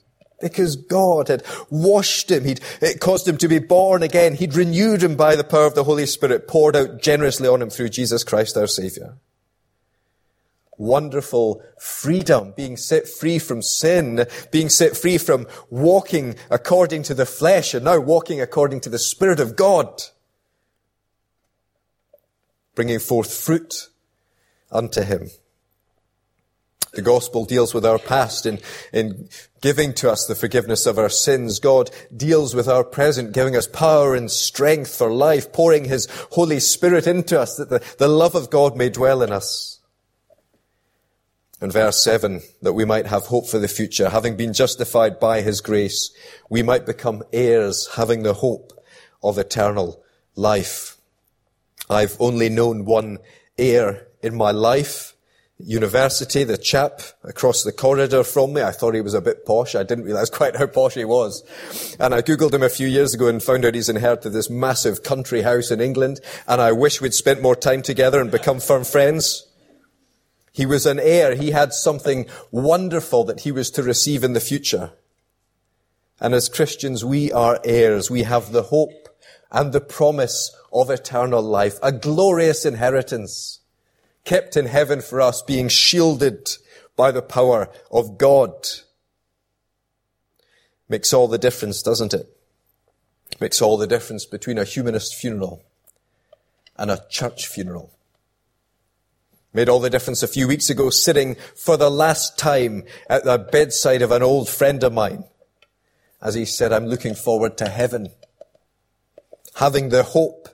because 0.41 0.75
God 0.75 1.27
had 1.27 1.43
washed 1.69 2.31
him. 2.31 2.45
He'd, 2.45 2.61
it 2.81 3.01
caused 3.01 3.27
him 3.27 3.37
to 3.37 3.47
be 3.47 3.59
born 3.59 4.03
again. 4.03 4.35
He'd 4.35 4.55
renewed 4.55 5.03
him 5.03 5.15
by 5.15 5.35
the 5.35 5.43
power 5.43 5.65
of 5.65 5.75
the 5.75 5.83
Holy 5.83 6.05
Spirit 6.05 6.47
poured 6.47 6.75
out 6.75 7.01
generously 7.01 7.47
on 7.47 7.61
him 7.61 7.69
through 7.69 7.89
Jesus 7.89 8.23
Christ 8.23 8.55
our 8.55 8.67
Savior. 8.67 9.17
Wonderful 10.77 11.61
freedom, 11.77 12.53
being 12.55 12.77
set 12.77 13.05
free 13.09 13.37
from 13.37 13.61
sin, 13.61 14.25
being 14.49 14.69
set 14.69 14.95
free 14.95 15.17
from 15.17 15.45
walking 15.69 16.35
according 16.49 17.03
to 17.03 17.13
the 17.13 17.25
flesh 17.25 17.73
and 17.73 17.83
now 17.83 17.99
walking 17.99 18.39
according 18.39 18.79
to 18.81 18.89
the 18.89 18.99
Spirit 18.99 19.41
of 19.41 19.57
God. 19.57 20.03
Bringing 22.75 22.99
forth 22.99 23.33
fruit 23.33 23.89
unto 24.71 25.01
Him. 25.01 25.31
The 26.93 27.01
gospel 27.01 27.45
deals 27.45 27.73
with 27.73 27.85
our 27.85 27.99
past 27.99 28.45
in, 28.45 28.59
in 28.91 29.29
giving 29.61 29.93
to 29.95 30.11
us 30.11 30.25
the 30.25 30.35
forgiveness 30.35 30.85
of 30.85 30.97
our 30.97 31.09
sins. 31.09 31.59
God 31.59 31.91
deals 32.15 32.55
with 32.55 32.67
our 32.67 32.83
present, 32.83 33.33
giving 33.33 33.55
us 33.55 33.67
power 33.67 34.15
and 34.15 34.31
strength 34.31 34.95
for 34.95 35.11
life, 35.11 35.53
pouring 35.53 35.85
His 35.85 36.07
Holy 36.31 36.59
Spirit 36.59 37.05
into 37.05 37.39
us 37.39 37.57
that 37.57 37.69
the, 37.69 37.83
the 37.99 38.07
love 38.07 38.35
of 38.35 38.49
God 38.49 38.75
may 38.75 38.89
dwell 38.89 39.21
in 39.21 39.31
us 39.31 39.79
in 41.61 41.71
verse 41.71 42.01
7 42.03 42.41
that 42.61 42.73
we 42.73 42.85
might 42.85 43.07
have 43.07 43.23
hope 43.23 43.47
for 43.47 43.59
the 43.59 43.67
future. 43.67 44.09
Having 44.09 44.37
been 44.37 44.53
justified 44.53 45.19
by 45.19 45.41
his 45.41 45.61
grace, 45.61 46.11
we 46.49 46.63
might 46.63 46.85
become 46.85 47.23
heirs, 47.33 47.89
having 47.95 48.23
the 48.23 48.33
hope 48.33 48.71
of 49.21 49.37
eternal 49.37 50.03
life. 50.35 50.97
I've 51.89 52.15
only 52.19 52.49
known 52.49 52.85
one 52.85 53.19
heir 53.57 54.07
in 54.21 54.35
my 54.35 54.51
life. 54.51 55.13
University, 55.61 56.45
the 56.45 56.57
chap 56.57 57.01
across 57.23 57.63
the 57.63 57.73
corridor 57.73 58.23
from 58.23 58.53
me, 58.53 58.61
I 58.61 58.71
thought 58.71 58.95
he 58.95 59.01
was 59.01 59.13
a 59.13 59.19
bit 59.19 59.45
posh. 59.45 59.75
I 59.75 59.83
didn't 59.83 60.05
realize 60.05 60.29
quite 60.29 60.55
how 60.55 60.67
posh 60.67 60.93
he 60.93 61.03
was. 61.03 61.43
And 61.99 62.13
I 62.13 62.21
googled 62.21 62.53
him 62.53 62.63
a 62.63 62.69
few 62.69 62.87
years 62.87 63.13
ago 63.13 63.27
and 63.27 63.43
found 63.43 63.65
out 63.65 63.75
he's 63.75 63.89
inherited 63.89 64.29
this 64.29 64.49
massive 64.49 65.03
country 65.03 65.41
house 65.41 65.69
in 65.69 65.81
England. 65.81 66.21
And 66.47 66.61
I 66.61 66.71
wish 66.71 67.01
we'd 67.01 67.13
spent 67.13 67.41
more 67.41 67.57
time 67.57 67.81
together 67.81 68.21
and 68.21 68.31
become 68.31 68.61
firm 68.61 68.85
friends. 68.85 69.47
He 70.53 70.65
was 70.65 70.85
an 70.85 70.99
heir. 70.99 71.35
He 71.35 71.51
had 71.51 71.73
something 71.73 72.27
wonderful 72.51 73.25
that 73.25 73.41
he 73.41 73.51
was 73.51 73.69
to 73.71 73.83
receive 73.83 74.23
in 74.23 74.33
the 74.33 74.39
future. 74.39 74.91
And 76.21 76.33
as 76.33 76.49
Christians, 76.49 77.03
we 77.03 77.33
are 77.33 77.59
heirs. 77.65 78.09
We 78.09 78.23
have 78.23 78.53
the 78.53 78.63
hope 78.63 79.09
and 79.51 79.73
the 79.73 79.81
promise 79.81 80.55
of 80.71 80.89
eternal 80.89 81.41
life, 81.41 81.79
a 81.83 81.91
glorious 81.91 82.65
inheritance 82.65 83.58
kept 84.25 84.57
in 84.57 84.65
heaven 84.65 85.01
for 85.01 85.21
us, 85.21 85.41
being 85.41 85.67
shielded 85.67 86.49
by 86.95 87.11
the 87.11 87.21
power 87.21 87.69
of 87.91 88.17
God. 88.17 88.53
Makes 90.87 91.13
all 91.13 91.27
the 91.27 91.37
difference, 91.37 91.81
doesn't 91.81 92.13
it? 92.13 92.27
Makes 93.39 93.61
all 93.61 93.77
the 93.77 93.87
difference 93.87 94.25
between 94.25 94.57
a 94.57 94.63
humanist 94.63 95.15
funeral 95.15 95.63
and 96.77 96.89
a 96.89 97.03
church 97.09 97.47
funeral. 97.47 97.91
Made 99.53 99.69
all 99.69 99.79
the 99.79 99.89
difference 99.89 100.21
a 100.21 100.27
few 100.27 100.47
weeks 100.47 100.69
ago 100.69 100.89
sitting 100.89 101.35
for 101.55 101.75
the 101.75 101.89
last 101.89 102.37
time 102.37 102.83
at 103.09 103.23
the 103.23 103.37
bedside 103.37 104.01
of 104.01 104.11
an 104.11 104.21
old 104.21 104.47
friend 104.47 104.83
of 104.83 104.93
mine. 104.93 105.23
As 106.21 106.35
he 106.35 106.45
said, 106.45 106.71
I'm 106.71 106.85
looking 106.85 107.15
forward 107.15 107.57
to 107.57 107.69
heaven. 107.69 108.09
Having 109.55 109.89
the 109.89 110.03
hope 110.03 110.49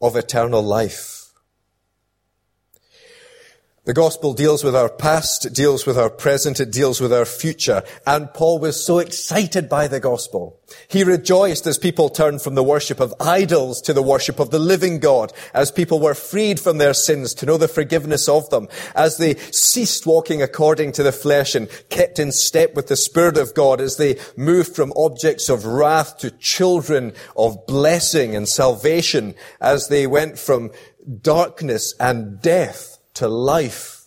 of 0.00 0.16
eternal 0.16 0.62
life. 0.62 1.23
The 3.86 3.92
gospel 3.92 4.32
deals 4.32 4.64
with 4.64 4.74
our 4.74 4.88
past, 4.88 5.44
it 5.44 5.52
deals 5.52 5.84
with 5.84 5.98
our 5.98 6.08
present, 6.08 6.58
it 6.58 6.72
deals 6.72 7.02
with 7.02 7.12
our 7.12 7.26
future. 7.26 7.82
And 8.06 8.32
Paul 8.32 8.58
was 8.58 8.82
so 8.82 8.98
excited 8.98 9.68
by 9.68 9.88
the 9.88 10.00
gospel. 10.00 10.58
He 10.88 11.04
rejoiced 11.04 11.66
as 11.66 11.76
people 11.76 12.08
turned 12.08 12.40
from 12.40 12.54
the 12.54 12.62
worship 12.62 12.98
of 12.98 13.12
idols 13.20 13.82
to 13.82 13.92
the 13.92 14.00
worship 14.00 14.40
of 14.40 14.48
the 14.48 14.58
living 14.58 15.00
God, 15.00 15.34
as 15.52 15.70
people 15.70 16.00
were 16.00 16.14
freed 16.14 16.58
from 16.58 16.78
their 16.78 16.94
sins 16.94 17.34
to 17.34 17.44
know 17.44 17.58
the 17.58 17.68
forgiveness 17.68 18.26
of 18.26 18.48
them, 18.48 18.68
as 18.94 19.18
they 19.18 19.34
ceased 19.34 20.06
walking 20.06 20.40
according 20.40 20.92
to 20.92 21.02
the 21.02 21.12
flesh 21.12 21.54
and 21.54 21.68
kept 21.90 22.18
in 22.18 22.32
step 22.32 22.74
with 22.74 22.86
the 22.86 22.96
Spirit 22.96 23.36
of 23.36 23.52
God, 23.52 23.82
as 23.82 23.98
they 23.98 24.18
moved 24.34 24.74
from 24.74 24.94
objects 24.96 25.50
of 25.50 25.66
wrath 25.66 26.16
to 26.18 26.30
children 26.30 27.12
of 27.36 27.66
blessing 27.66 28.34
and 28.34 28.48
salvation, 28.48 29.34
as 29.60 29.88
they 29.88 30.06
went 30.06 30.38
from 30.38 30.72
darkness 31.20 31.92
and 32.00 32.40
death 32.40 32.93
to 33.14 33.28
life. 33.28 34.06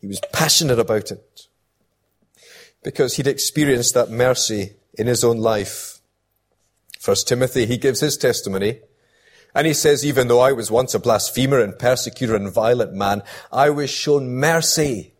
He 0.00 0.06
was 0.06 0.20
passionate 0.32 0.78
about 0.78 1.10
it 1.10 1.48
because 2.82 3.16
he'd 3.16 3.26
experienced 3.26 3.94
that 3.94 4.10
mercy 4.10 4.74
in 4.94 5.06
his 5.06 5.24
own 5.24 5.38
life. 5.38 6.00
First 6.98 7.28
Timothy, 7.28 7.66
he 7.66 7.76
gives 7.76 8.00
his 8.00 8.16
testimony 8.16 8.80
and 9.54 9.66
he 9.66 9.74
says, 9.74 10.04
even 10.04 10.28
though 10.28 10.40
I 10.40 10.52
was 10.52 10.70
once 10.70 10.94
a 10.94 10.98
blasphemer 10.98 11.60
and 11.60 11.78
persecutor 11.78 12.36
and 12.36 12.52
violent 12.52 12.92
man, 12.92 13.22
I 13.52 13.70
was 13.70 13.90
shown 13.90 14.36
mercy 14.36 15.14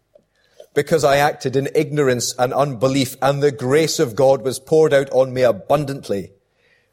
because 0.74 1.02
I 1.02 1.16
acted 1.16 1.56
in 1.56 1.68
ignorance 1.74 2.34
and 2.38 2.52
unbelief 2.52 3.16
and 3.20 3.42
the 3.42 3.52
grace 3.52 3.98
of 3.98 4.14
God 4.14 4.42
was 4.42 4.58
poured 4.58 4.92
out 4.92 5.10
on 5.10 5.32
me 5.32 5.42
abundantly 5.42 6.32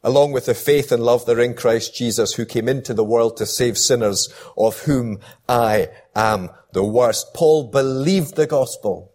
along 0.05 0.31
with 0.31 0.45
the 0.45 0.53
faith 0.53 0.91
and 0.91 1.03
love 1.03 1.25
that 1.25 1.39
are 1.39 1.41
in 1.41 1.55
Christ 1.55 1.95
Jesus, 1.95 2.35
who 2.35 2.45
came 2.45 2.69
into 2.69 2.93
the 2.93 3.03
world 3.03 3.37
to 3.37 3.45
save 3.47 3.75
sinners, 3.75 4.31
of 4.55 4.81
whom 4.81 5.19
I 5.49 5.89
am 6.15 6.51
the 6.73 6.83
worst. 6.83 7.33
Paul 7.33 7.71
believed 7.71 8.35
the 8.35 8.45
gospel. 8.45 9.11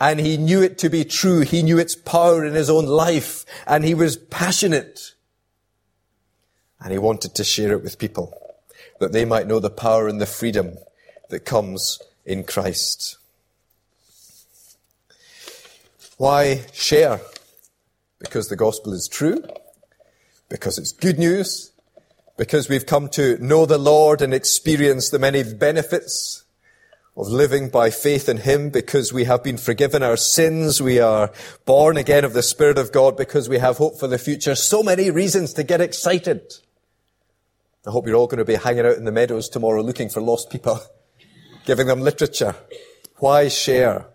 And 0.00 0.18
he 0.18 0.38
knew 0.38 0.62
it 0.62 0.78
to 0.78 0.88
be 0.88 1.04
true. 1.04 1.40
He 1.40 1.62
knew 1.62 1.78
its 1.78 1.94
power 1.94 2.42
in 2.42 2.54
his 2.54 2.70
own 2.70 2.86
life. 2.86 3.44
And 3.66 3.84
he 3.84 3.92
was 3.92 4.16
passionate. 4.16 5.12
And 6.80 6.90
he 6.90 6.98
wanted 6.98 7.34
to 7.34 7.44
share 7.44 7.72
it 7.72 7.82
with 7.82 7.98
people, 7.98 8.34
that 9.00 9.12
they 9.12 9.26
might 9.26 9.46
know 9.46 9.60
the 9.60 9.68
power 9.68 10.08
and 10.08 10.22
the 10.22 10.26
freedom 10.26 10.78
that 11.28 11.40
comes 11.40 12.00
in 12.24 12.44
Christ. 12.44 13.18
Why 16.16 16.64
share? 16.72 17.20
Because 18.18 18.48
the 18.48 18.56
gospel 18.56 18.94
is 18.94 19.06
true 19.06 19.44
because 20.48 20.78
it's 20.78 20.92
good 20.92 21.18
news, 21.18 21.72
because 22.36 22.68
we've 22.68 22.86
come 22.86 23.08
to 23.10 23.36
know 23.38 23.66
the 23.66 23.78
Lord 23.78 24.22
and 24.22 24.32
experience 24.32 25.10
the 25.10 25.18
many 25.18 25.42
benefits 25.42 26.44
of 27.16 27.26
living 27.26 27.68
by 27.68 27.90
faith 27.90 28.28
in 28.28 28.38
Him, 28.38 28.70
because 28.70 29.12
we 29.12 29.24
have 29.24 29.42
been 29.42 29.58
forgiven 29.58 30.02
our 30.02 30.16
sins, 30.16 30.80
we 30.80 31.00
are 31.00 31.32
born 31.66 31.96
again 31.96 32.24
of 32.24 32.32
the 32.32 32.42
Spirit 32.42 32.78
of 32.78 32.92
God, 32.92 33.16
because 33.16 33.48
we 33.48 33.58
have 33.58 33.78
hope 33.78 33.98
for 33.98 34.06
the 34.06 34.18
future. 34.18 34.54
So 34.54 34.84
many 34.84 35.10
reasons 35.10 35.52
to 35.54 35.64
get 35.64 35.80
excited. 35.80 36.54
I 37.86 37.90
hope 37.90 38.06
you're 38.06 38.16
all 38.16 38.28
going 38.28 38.38
to 38.38 38.44
be 38.44 38.54
hanging 38.54 38.86
out 38.86 38.96
in 38.96 39.04
the 39.04 39.12
meadows 39.12 39.48
tomorrow 39.48 39.82
looking 39.82 40.08
for 40.08 40.20
lost 40.20 40.48
people, 40.48 40.80
giving 41.64 41.88
them 41.88 42.00
literature. 42.00 42.54
Why 43.16 43.48
share? 43.48 44.06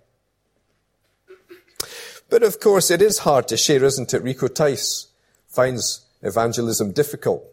But 2.29 2.41
of 2.41 2.59
course, 2.59 2.89
it 2.89 3.01
is 3.01 3.19
hard 3.19 3.49
to 3.49 3.57
share, 3.57 3.83
isn't 3.83 4.13
it? 4.13 4.23
Rico 4.23 4.47
Tice 4.47 5.07
finds 5.47 6.02
evangelism 6.23 6.91
difficult. 6.91 7.43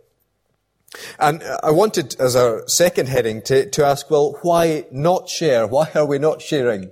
And 1.19 1.43
I 1.63 1.71
wanted, 1.71 2.17
as 2.19 2.35
our 2.35 2.67
second 2.67 3.09
heading, 3.09 3.43
to, 3.43 3.69
to 3.71 3.85
ask, 3.85 4.11
well, 4.11 4.39
why 4.43 4.87
not 4.91 5.29
share? 5.29 5.67
Why 5.67 5.89
are 5.95 6.07
we 6.07 6.19
not 6.19 6.43
sharing? 6.43 6.91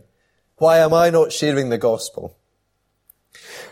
Why 0.56 0.78
am 0.78 0.94
I 0.94 1.10
not 1.10 1.32
sharing 1.32 1.68
the 1.68 1.78
gospel? 1.78 2.36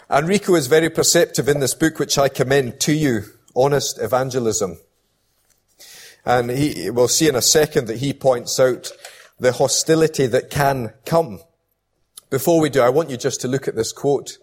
And 0.09 0.29
Rico 0.29 0.55
is 0.55 0.67
very 0.67 0.91
perceptive 0.91 1.49
in 1.49 1.61
this 1.61 1.75
book, 1.75 1.99
which 1.99 2.19
I 2.19 2.29
commend 2.29 2.81
to 2.81 2.93
you, 2.93 3.23
Honest 3.55 4.01
Evangelism. 4.01 4.79
And 6.25 6.51
he, 6.51 6.91
we'll 6.91 7.09
see 7.09 7.29
in 7.29 7.37
a 7.37 7.43
second 7.43 7.87
that 7.87 7.99
he 7.99 8.13
points 8.13 8.59
out 8.59 8.91
the 9.39 9.53
hostility 9.53 10.27
that 10.27 10.51
can 10.51 10.93
come. 11.05 11.41
Before 12.31 12.61
we 12.61 12.69
do, 12.69 12.81
I 12.81 12.89
want 12.89 13.11
you 13.11 13.17
just 13.17 13.41
to 13.43 13.49
look 13.49 13.69
at 13.69 13.77
this 13.77 13.93
quote 13.93 14.39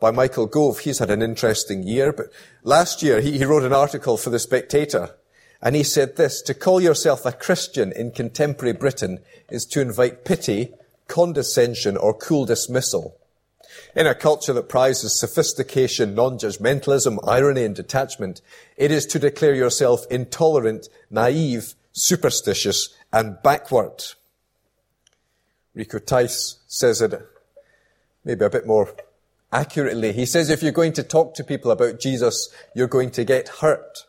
by 0.00 0.10
Michael 0.10 0.46
Gove. 0.46 0.80
He's 0.80 0.98
had 0.98 1.10
an 1.10 1.22
interesting 1.22 1.82
year, 1.82 2.12
but 2.12 2.26
last 2.62 3.02
year 3.02 3.20
he, 3.20 3.38
he 3.38 3.44
wrote 3.44 3.64
an 3.64 3.72
article 3.72 4.16
for 4.16 4.30
The 4.30 4.38
Spectator 4.38 5.14
and 5.60 5.74
he 5.74 5.82
said 5.82 6.16
this, 6.16 6.40
to 6.42 6.54
call 6.54 6.80
yourself 6.80 7.26
a 7.26 7.32
Christian 7.32 7.92
in 7.92 8.12
contemporary 8.12 8.74
Britain 8.74 9.18
is 9.50 9.66
to 9.66 9.80
invite 9.80 10.24
pity, 10.24 10.72
condescension, 11.08 11.96
or 11.96 12.14
cool 12.14 12.44
dismissal. 12.44 13.16
In 13.94 14.06
a 14.06 14.14
culture 14.14 14.52
that 14.52 14.68
prizes 14.68 15.18
sophistication, 15.18 16.14
non-judgmentalism, 16.14 17.18
irony, 17.26 17.64
and 17.64 17.74
detachment, 17.74 18.40
it 18.76 18.92
is 18.92 19.04
to 19.06 19.18
declare 19.18 19.54
yourself 19.54 20.06
intolerant, 20.10 20.88
naive, 21.10 21.74
superstitious, 21.92 22.94
and 23.12 23.42
backward. 23.42 24.04
Rico 25.74 25.98
Tice 25.98 26.58
says 26.68 27.02
it 27.02 27.20
maybe 28.24 28.44
a 28.44 28.50
bit 28.50 28.66
more 28.66 28.94
accurately. 29.52 30.12
He 30.12 30.26
says 30.26 30.50
if 30.50 30.62
you're 30.62 30.72
going 30.72 30.92
to 30.94 31.02
talk 31.02 31.34
to 31.34 31.44
people 31.44 31.70
about 31.70 32.00
Jesus, 32.00 32.48
you're 32.74 32.86
going 32.86 33.10
to 33.12 33.24
get 33.24 33.48
hurt. 33.48 34.06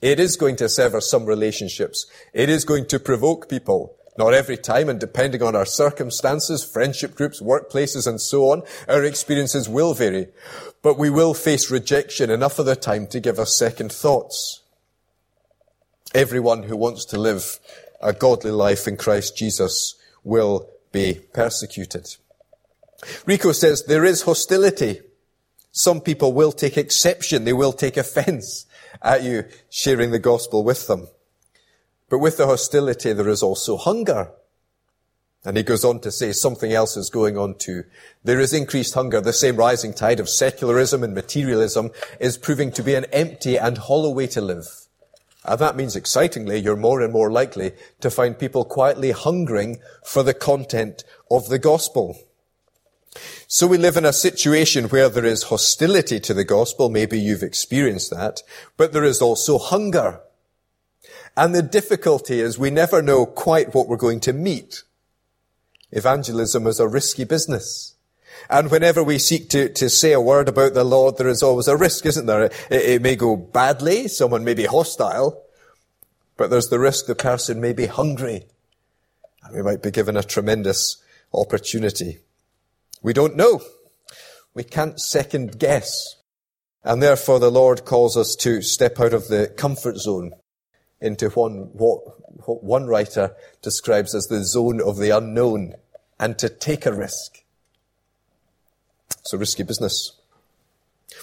It 0.00 0.20
is 0.20 0.36
going 0.36 0.56
to 0.56 0.68
sever 0.68 1.00
some 1.00 1.26
relationships. 1.26 2.06
It 2.32 2.48
is 2.48 2.64
going 2.64 2.86
to 2.86 3.00
provoke 3.00 3.48
people. 3.48 3.94
Not 4.16 4.34
every 4.34 4.56
time, 4.56 4.88
and 4.88 4.98
depending 4.98 5.44
on 5.44 5.54
our 5.54 5.64
circumstances, 5.64 6.64
friendship 6.64 7.14
groups, 7.14 7.40
workplaces, 7.40 8.04
and 8.04 8.20
so 8.20 8.50
on, 8.50 8.62
our 8.88 9.04
experiences 9.04 9.68
will 9.68 9.94
vary. 9.94 10.26
But 10.82 10.98
we 10.98 11.08
will 11.08 11.34
face 11.34 11.70
rejection 11.70 12.28
enough 12.28 12.58
of 12.58 12.66
the 12.66 12.74
time 12.74 13.06
to 13.08 13.20
give 13.20 13.38
us 13.38 13.56
second 13.56 13.92
thoughts. 13.92 14.62
Everyone 16.14 16.64
who 16.64 16.76
wants 16.76 17.04
to 17.06 17.18
live 17.18 17.60
a 18.00 18.12
godly 18.12 18.50
life 18.50 18.88
in 18.88 18.96
Christ 18.96 19.36
Jesus 19.36 19.94
will 20.24 20.68
be 20.90 21.20
persecuted. 21.32 22.16
Rico 23.26 23.52
says 23.52 23.84
there 23.84 24.04
is 24.04 24.22
hostility. 24.22 25.00
Some 25.72 26.00
people 26.00 26.32
will 26.32 26.52
take 26.52 26.76
exception. 26.76 27.44
They 27.44 27.52
will 27.52 27.72
take 27.72 27.96
offense 27.96 28.66
at 29.02 29.22
you 29.22 29.44
sharing 29.70 30.10
the 30.10 30.18
gospel 30.18 30.64
with 30.64 30.86
them. 30.86 31.08
But 32.08 32.18
with 32.18 32.36
the 32.36 32.46
hostility, 32.46 33.12
there 33.12 33.28
is 33.28 33.42
also 33.42 33.76
hunger. 33.76 34.30
And 35.44 35.56
he 35.56 35.62
goes 35.62 35.84
on 35.84 36.00
to 36.00 36.10
say 36.10 36.32
something 36.32 36.72
else 36.72 36.96
is 36.96 37.10
going 37.10 37.38
on 37.38 37.54
too. 37.54 37.84
There 38.24 38.40
is 38.40 38.52
increased 38.52 38.94
hunger. 38.94 39.20
The 39.20 39.32
same 39.32 39.56
rising 39.56 39.94
tide 39.94 40.20
of 40.20 40.28
secularism 40.28 41.04
and 41.04 41.14
materialism 41.14 41.90
is 42.18 42.36
proving 42.36 42.72
to 42.72 42.82
be 42.82 42.94
an 42.94 43.04
empty 43.06 43.56
and 43.56 43.78
hollow 43.78 44.10
way 44.10 44.26
to 44.28 44.40
live. 44.40 44.66
And 45.44 45.58
that 45.60 45.76
means 45.76 45.94
excitingly, 45.94 46.58
you're 46.58 46.76
more 46.76 47.00
and 47.00 47.12
more 47.12 47.30
likely 47.30 47.72
to 48.00 48.10
find 48.10 48.38
people 48.38 48.64
quietly 48.64 49.12
hungering 49.12 49.78
for 50.04 50.22
the 50.22 50.34
content 50.34 51.04
of 51.30 51.48
the 51.48 51.58
gospel. 51.58 52.18
So 53.46 53.66
we 53.66 53.78
live 53.78 53.96
in 53.96 54.04
a 54.04 54.12
situation 54.12 54.84
where 54.86 55.08
there 55.08 55.24
is 55.24 55.44
hostility 55.44 56.20
to 56.20 56.34
the 56.34 56.44
gospel. 56.44 56.88
Maybe 56.88 57.18
you've 57.18 57.42
experienced 57.42 58.10
that, 58.10 58.42
but 58.76 58.92
there 58.92 59.04
is 59.04 59.22
also 59.22 59.58
hunger. 59.58 60.20
And 61.36 61.54
the 61.54 61.62
difficulty 61.62 62.40
is 62.40 62.58
we 62.58 62.70
never 62.70 63.00
know 63.00 63.24
quite 63.24 63.74
what 63.74 63.88
we're 63.88 63.96
going 63.96 64.20
to 64.20 64.32
meet. 64.32 64.82
Evangelism 65.92 66.66
is 66.66 66.80
a 66.80 66.88
risky 66.88 67.24
business. 67.24 67.94
And 68.50 68.70
whenever 68.70 69.02
we 69.02 69.18
seek 69.18 69.48
to, 69.50 69.68
to 69.68 69.88
say 69.88 70.12
a 70.12 70.20
word 70.20 70.48
about 70.48 70.74
the 70.74 70.84
Lord, 70.84 71.16
there 71.16 71.28
is 71.28 71.42
always 71.42 71.68
a 71.68 71.76
risk, 71.76 72.06
isn't 72.06 72.26
there? 72.26 72.44
It, 72.44 72.52
it 72.70 73.02
may 73.02 73.16
go 73.16 73.36
badly. 73.36 74.08
Someone 74.08 74.44
may 74.44 74.54
be 74.54 74.64
hostile, 74.64 75.42
but 76.36 76.50
there's 76.50 76.68
the 76.68 76.78
risk 76.78 77.06
the 77.06 77.14
person 77.14 77.60
may 77.60 77.72
be 77.72 77.86
hungry. 77.86 78.46
And 79.42 79.56
we 79.56 79.62
might 79.62 79.82
be 79.82 79.90
given 79.90 80.16
a 80.16 80.22
tremendous 80.22 81.02
opportunity. 81.32 82.18
We 83.02 83.12
don't 83.12 83.36
know. 83.36 83.62
We 84.54 84.64
can't 84.64 85.00
second 85.00 85.58
guess. 85.58 86.16
And 86.84 87.02
therefore 87.02 87.38
the 87.38 87.50
Lord 87.50 87.84
calls 87.84 88.16
us 88.16 88.34
to 88.36 88.62
step 88.62 88.98
out 89.00 89.12
of 89.12 89.28
the 89.28 89.52
comfort 89.56 89.98
zone 89.98 90.32
into 91.00 91.28
one, 91.30 91.70
what, 91.72 92.00
what 92.46 92.62
one 92.62 92.86
writer 92.86 93.34
describes 93.62 94.14
as 94.14 94.26
the 94.26 94.44
zone 94.44 94.80
of 94.80 94.96
the 94.96 95.10
unknown 95.10 95.74
and 96.18 96.38
to 96.38 96.48
take 96.48 96.86
a 96.86 96.92
risk. 96.92 97.44
It's 99.20 99.32
a 99.32 99.38
risky 99.38 99.62
business. 99.62 100.12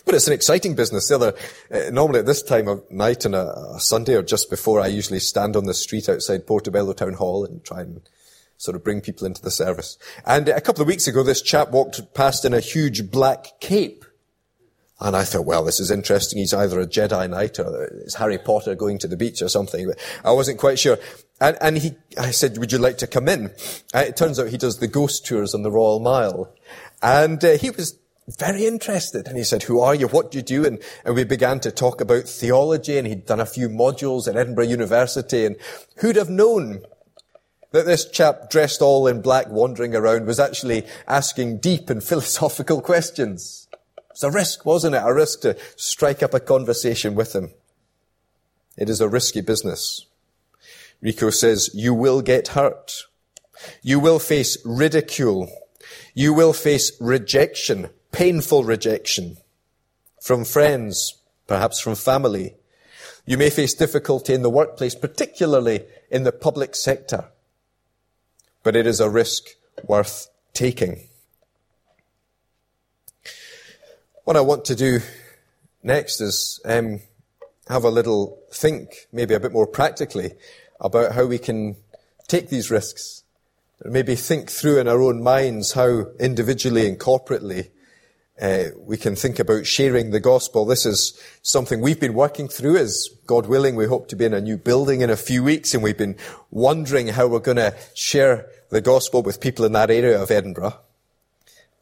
But 0.06 0.16
it's 0.16 0.28
an 0.28 0.34
exciting 0.34 0.76
business. 0.76 1.08
The 1.08 1.16
other, 1.16 1.34
uh, 1.72 1.90
normally 1.92 2.20
at 2.20 2.26
this 2.26 2.42
time 2.42 2.68
of 2.68 2.90
night 2.92 3.26
on 3.26 3.34
a, 3.34 3.46
a, 3.76 3.80
Sunday 3.80 4.16
or 4.16 4.24
just 4.24 4.50
before, 4.50 4.80
I 4.80 4.88
usually 4.88 5.20
stand 5.20 5.56
on 5.56 5.66
the 5.66 5.74
street 5.74 6.10
outside 6.10 6.48
Portobello 6.48 6.94
Town 6.94 7.14
Hall 7.14 7.46
and 7.46 7.64
try 7.64 7.82
and 7.82 8.02
sort 8.58 8.76
of 8.76 8.84
bring 8.84 9.02
people 9.02 9.28
into 9.28 9.42
the 9.42 9.52
service. 9.52 9.98
And 10.26 10.48
a 10.50 10.62
couple 10.62 10.82
of 10.82 10.88
weeks 10.88 11.08
ago, 11.08 11.24
this 11.24 11.42
chap 11.42 11.72
walked 11.72 12.14
past 12.14 12.46
in 12.46 12.54
a 12.54 12.60
huge 12.60 13.12
black 13.12 13.60
cape. 13.60 14.06
And 15.02 15.16
I 15.16 15.24
thought, 15.24 15.46
well, 15.46 15.66
this 15.66 15.82
is 15.82 15.92
interesting. 15.92 16.40
He's 16.40 16.54
either 16.54 16.80
a 16.80 16.88
Jedi 16.88 17.30
Knight 17.30 17.60
or 17.60 17.86
is 18.06 18.16
Harry 18.16 18.38
Potter 18.38 18.76
going 18.76 18.98
to 19.00 19.10
the 19.10 19.18
beach 19.18 19.42
or 19.42 19.50
something. 19.50 19.88
But 19.88 20.00
I 20.24 20.32
wasn't 20.32 20.58
quite 20.58 20.80
sure. 20.80 20.98
And, 21.42 21.58
and 21.60 21.78
he, 21.78 21.98
I 22.18 22.32
said, 22.32 22.58
would 22.60 22.72
you 22.72 22.78
like 22.78 22.98
to 23.00 23.08
come 23.08 23.28
in? 23.28 23.48
Uh, 23.94 24.06
it 24.08 24.16
turns 24.16 24.40
out 24.40 24.48
he 24.48 24.58
does 24.58 24.80
the 24.80 24.88
ghost 24.88 25.26
tours 25.26 25.54
on 25.54 25.64
the 25.64 25.72
Royal 25.72 26.00
Mile. 26.00 26.54
And 27.04 27.44
uh, 27.44 27.58
he 27.58 27.72
was 27.72 28.00
very 28.40 28.66
interested. 28.66 29.28
And 29.28 29.38
he 29.38 29.44
said, 29.44 29.64
who 29.64 29.82
are 29.82 29.94
you? 29.94 30.08
What 30.08 30.32
do 30.32 30.38
you 30.38 30.42
do? 30.42 30.66
And, 30.66 30.82
and 31.04 31.14
we 31.14 31.26
began 31.26 31.60
to 31.60 31.72
talk 31.72 32.00
about 32.00 32.24
theology 32.24 32.98
and 32.98 33.06
he'd 33.06 33.26
done 33.26 33.42
a 33.42 33.46
few 33.46 33.68
modules 33.68 34.30
at 34.30 34.38
Edinburgh 34.38 34.68
University. 34.68 35.46
And 35.46 35.58
who'd 35.98 36.16
have 36.16 36.30
known 36.30 36.84
that 37.76 37.86
this 37.86 38.10
chap 38.10 38.50
dressed 38.50 38.82
all 38.82 39.06
in 39.06 39.22
black 39.22 39.50
wandering 39.50 39.94
around 39.94 40.26
was 40.26 40.40
actually 40.40 40.86
asking 41.10 41.58
deep 41.58 41.90
and 41.90 42.02
philosophical 42.12 42.82
questions. 42.82 43.68
It's 44.12 44.24
a 44.24 44.32
risk, 44.32 44.66
wasn't 44.66 44.96
it? 44.96 45.04
A 45.04 45.14
risk 45.14 45.42
to 45.42 45.58
strike 45.76 46.24
up 46.24 46.34
a 46.34 46.40
conversation 46.40 47.16
with 47.16 47.36
him. 47.36 47.52
It 48.78 48.90
is 48.90 49.02
a 49.02 49.10
risky 49.10 49.42
business. 49.42 50.06
Rico 51.02 51.30
says, 51.30 51.70
you 51.74 51.94
will 51.94 52.22
get 52.22 52.50
hurt. 52.50 52.94
You 53.82 54.00
will 54.00 54.20
face 54.20 54.58
ridicule. 54.64 55.50
You 56.14 56.34
will 56.34 56.54
face 56.54 56.94
rejection, 57.02 57.90
painful 58.14 58.64
rejection 58.64 59.36
from 60.22 60.46
friends, 60.46 61.16
perhaps 61.46 61.82
from 61.82 61.96
family. 61.96 62.56
You 63.26 63.38
may 63.38 63.50
face 63.50 63.74
difficulty 63.74 64.34
in 64.34 64.44
the 64.44 64.50
workplace, 64.50 64.96
particularly 64.96 65.84
in 66.10 66.24
the 66.24 66.32
public 66.32 66.74
sector 66.74 67.32
but 68.66 68.76
it 68.76 68.88
is 68.88 69.00
a 69.00 69.08
risk 69.08 69.50
worth 69.84 70.28
taking. 70.54 71.08
What 74.24 74.36
I 74.36 74.42
want 74.42 74.66
to 74.66 74.76
do 74.76 75.02
next 75.84 76.20
is 76.20 76.60
um, 76.66 77.00
have 77.70 77.84
a 77.84 77.92
little 77.92 78.40
think, 78.52 79.08
maybe 79.14 79.36
a 79.36 79.40
bit 79.40 79.54
more 79.54 79.68
practically, 79.68 80.32
about 80.82 81.12
how 81.12 81.26
we 81.26 81.38
can 81.38 81.76
take 82.28 82.50
these 82.50 82.72
risks. 82.72 83.24
Maybe 83.84 84.16
think 84.16 84.50
through 84.50 84.80
in 84.80 84.88
our 84.88 85.00
own 85.00 85.22
minds 85.22 85.74
how 85.74 86.08
individually 86.20 86.88
and 86.88 87.00
corporately 87.00 87.70
uh, 88.42 88.66
we 88.80 88.98
can 88.98 89.16
think 89.16 89.38
about 89.38 89.68
sharing 89.68 90.10
the 90.10 90.20
gospel. 90.20 90.66
This 90.66 90.88
is 90.88 91.22
something 91.44 91.82
we've 91.82 92.00
been 92.00 92.16
working 92.16 92.48
through 92.48 92.78
as 92.78 93.10
God 93.28 93.46
willing. 93.46 93.76
We 93.76 93.86
hope 93.86 94.08
to 94.10 94.16
be 94.16 94.26
in 94.26 94.34
a 94.34 94.42
new 94.42 94.58
building 94.58 95.02
in 95.02 95.12
a 95.12 95.16
few 95.16 95.44
weeks 95.44 95.74
and 95.76 95.84
we've 95.84 95.98
been 95.98 96.18
wondering 96.50 97.10
how 97.10 97.28
we're 97.28 97.40
going 97.40 97.58
to 97.58 97.76
share 97.94 98.50
the 98.76 98.82
gospel 98.82 99.24
with 99.24 99.40
people 99.40 99.64
in 99.64 99.72
that 99.72 99.90
area 99.90 100.22
of 100.22 100.30
Edinburgh. 100.30 100.78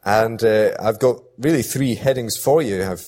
And 0.06 0.44
uh, 0.44 0.76
I've 0.80 1.00
got 1.00 1.24
really 1.40 1.64
three 1.64 1.96
headings 1.96 2.38
for 2.38 2.62
you. 2.62 2.84
I 2.84 2.86
have 2.86 3.04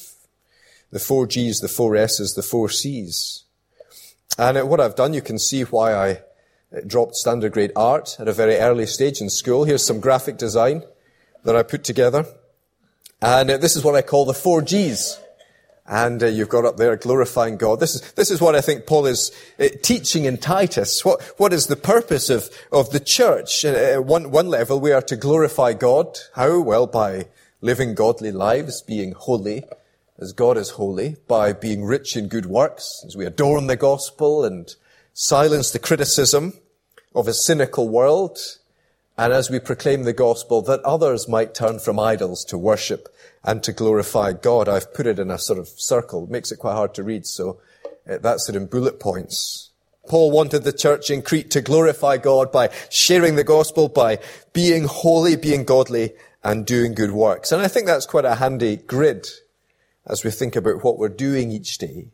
the 0.89 0.97
four 0.97 1.27
G's, 1.27 1.59
the 1.59 1.67
four 1.67 1.95
S's, 1.95 2.33
the 2.33 2.41
four 2.41 2.67
C's. 2.67 3.43
And 4.39 4.57
uh, 4.57 4.65
what 4.65 4.81
I've 4.81 4.95
done, 4.95 5.13
you 5.13 5.21
can 5.21 5.37
see 5.37 5.61
why 5.61 5.93
I 5.93 6.11
uh, 6.75 6.81
dropped 6.87 7.15
standard 7.15 7.51
grade 7.51 7.73
art 7.75 8.17
at 8.17 8.27
a 8.27 8.33
very 8.33 8.55
early 8.55 8.87
stage 8.87 9.21
in 9.21 9.29
school. 9.29 9.65
Here's 9.65 9.85
some 9.85 9.99
graphic 9.99 10.37
design 10.37 10.81
that 11.43 11.55
I 11.55 11.61
put 11.61 11.83
together. 11.83 12.25
And 13.21 13.51
uh, 13.51 13.57
this 13.57 13.75
is 13.75 13.83
what 13.83 13.93
I 13.93 14.01
call 14.01 14.25
the 14.25 14.33
four 14.33 14.63
G's. 14.63 15.19
And 15.87 16.23
uh, 16.23 16.27
you've 16.27 16.49
got 16.49 16.65
up 16.65 16.77
there 16.77 16.95
glorifying 16.95 17.57
God. 17.57 17.79
This 17.79 17.95
is, 17.95 18.01
this 18.13 18.31
is 18.31 18.41
what 18.41 18.55
I 18.55 18.61
think 18.61 18.87
Paul 18.87 19.05
is 19.05 19.31
uh, 19.59 19.67
teaching 19.83 20.25
in 20.25 20.37
Titus. 20.37 21.05
What, 21.05 21.21
what 21.37 21.53
is 21.53 21.67
the 21.67 21.75
purpose 21.75 22.29
of, 22.31 22.49
of 22.71 22.89
the 22.89 22.99
church? 22.99 23.63
Uh, 23.63 23.69
at 23.69 24.05
one, 24.05 24.31
one 24.31 24.47
level, 24.47 24.79
we 24.79 24.91
are 24.91 25.03
to 25.03 25.15
glorify 25.15 25.73
God. 25.73 26.17
How? 26.33 26.59
Well, 26.59 26.87
by 26.87 27.27
living 27.61 27.93
godly 27.93 28.31
lives, 28.31 28.81
being 28.81 29.11
holy, 29.11 29.63
as 30.17 30.33
God 30.33 30.57
is 30.57 30.71
holy, 30.71 31.17
by 31.27 31.53
being 31.53 31.83
rich 31.83 32.15
in 32.15 32.29
good 32.29 32.45
works, 32.45 33.03
as 33.05 33.15
we 33.15 33.25
adorn 33.25 33.67
the 33.67 33.75
gospel 33.75 34.43
and 34.43 34.73
silence 35.13 35.71
the 35.71 35.79
criticism 35.79 36.53
of 37.13 37.27
a 37.27 37.33
cynical 37.33 37.87
world, 37.89 38.39
and 39.17 39.31
as 39.31 39.49
we 39.49 39.59
proclaim 39.59 40.03
the 40.03 40.13
gospel, 40.13 40.61
that 40.63 40.81
others 40.81 41.27
might 41.27 41.53
turn 41.53 41.79
from 41.79 41.99
idols 41.99 42.43
to 42.45 42.57
worship 42.57 43.07
and 43.45 43.63
to 43.63 43.71
glorify 43.71 44.33
God. 44.33 44.67
I've 44.67 44.93
put 44.93 45.07
it 45.07 45.19
in 45.19 45.31
a 45.31 45.39
sort 45.39 45.59
of 45.59 45.67
circle. 45.67 46.25
It 46.25 46.29
makes 46.29 46.51
it 46.51 46.59
quite 46.59 46.73
hard 46.73 46.93
to 46.95 47.03
read, 47.03 47.25
so 47.25 47.61
uh, 48.09 48.17
that's 48.17 48.49
it 48.49 48.55
in 48.55 48.65
bullet 48.65 48.99
points. 48.99 49.69
Paul 50.07 50.31
wanted 50.31 50.63
the 50.63 50.73
church 50.73 51.09
in 51.09 51.21
Crete 51.21 51.49
to 51.51 51.61
glorify 51.61 52.17
God 52.17 52.51
by 52.51 52.69
sharing 52.89 53.35
the 53.35 53.43
gospel, 53.43 53.87
by 53.87 54.19
being 54.53 54.83
holy, 54.83 55.35
being 55.35 55.63
godly, 55.63 56.13
and 56.43 56.65
doing 56.65 56.93
good 56.93 57.11
works. 57.11 57.51
And 57.51 57.61
I 57.61 57.67
think 57.67 57.87
that's 57.87 58.05
quite 58.05 58.25
a 58.25 58.35
handy 58.35 58.75
grid 58.75 59.27
as 60.05 60.23
we 60.23 60.29
think 60.29 60.55
about 60.55 60.83
what 60.83 60.99
we're 60.99 61.09
doing 61.09 61.51
each 61.51 61.77
day. 61.77 62.07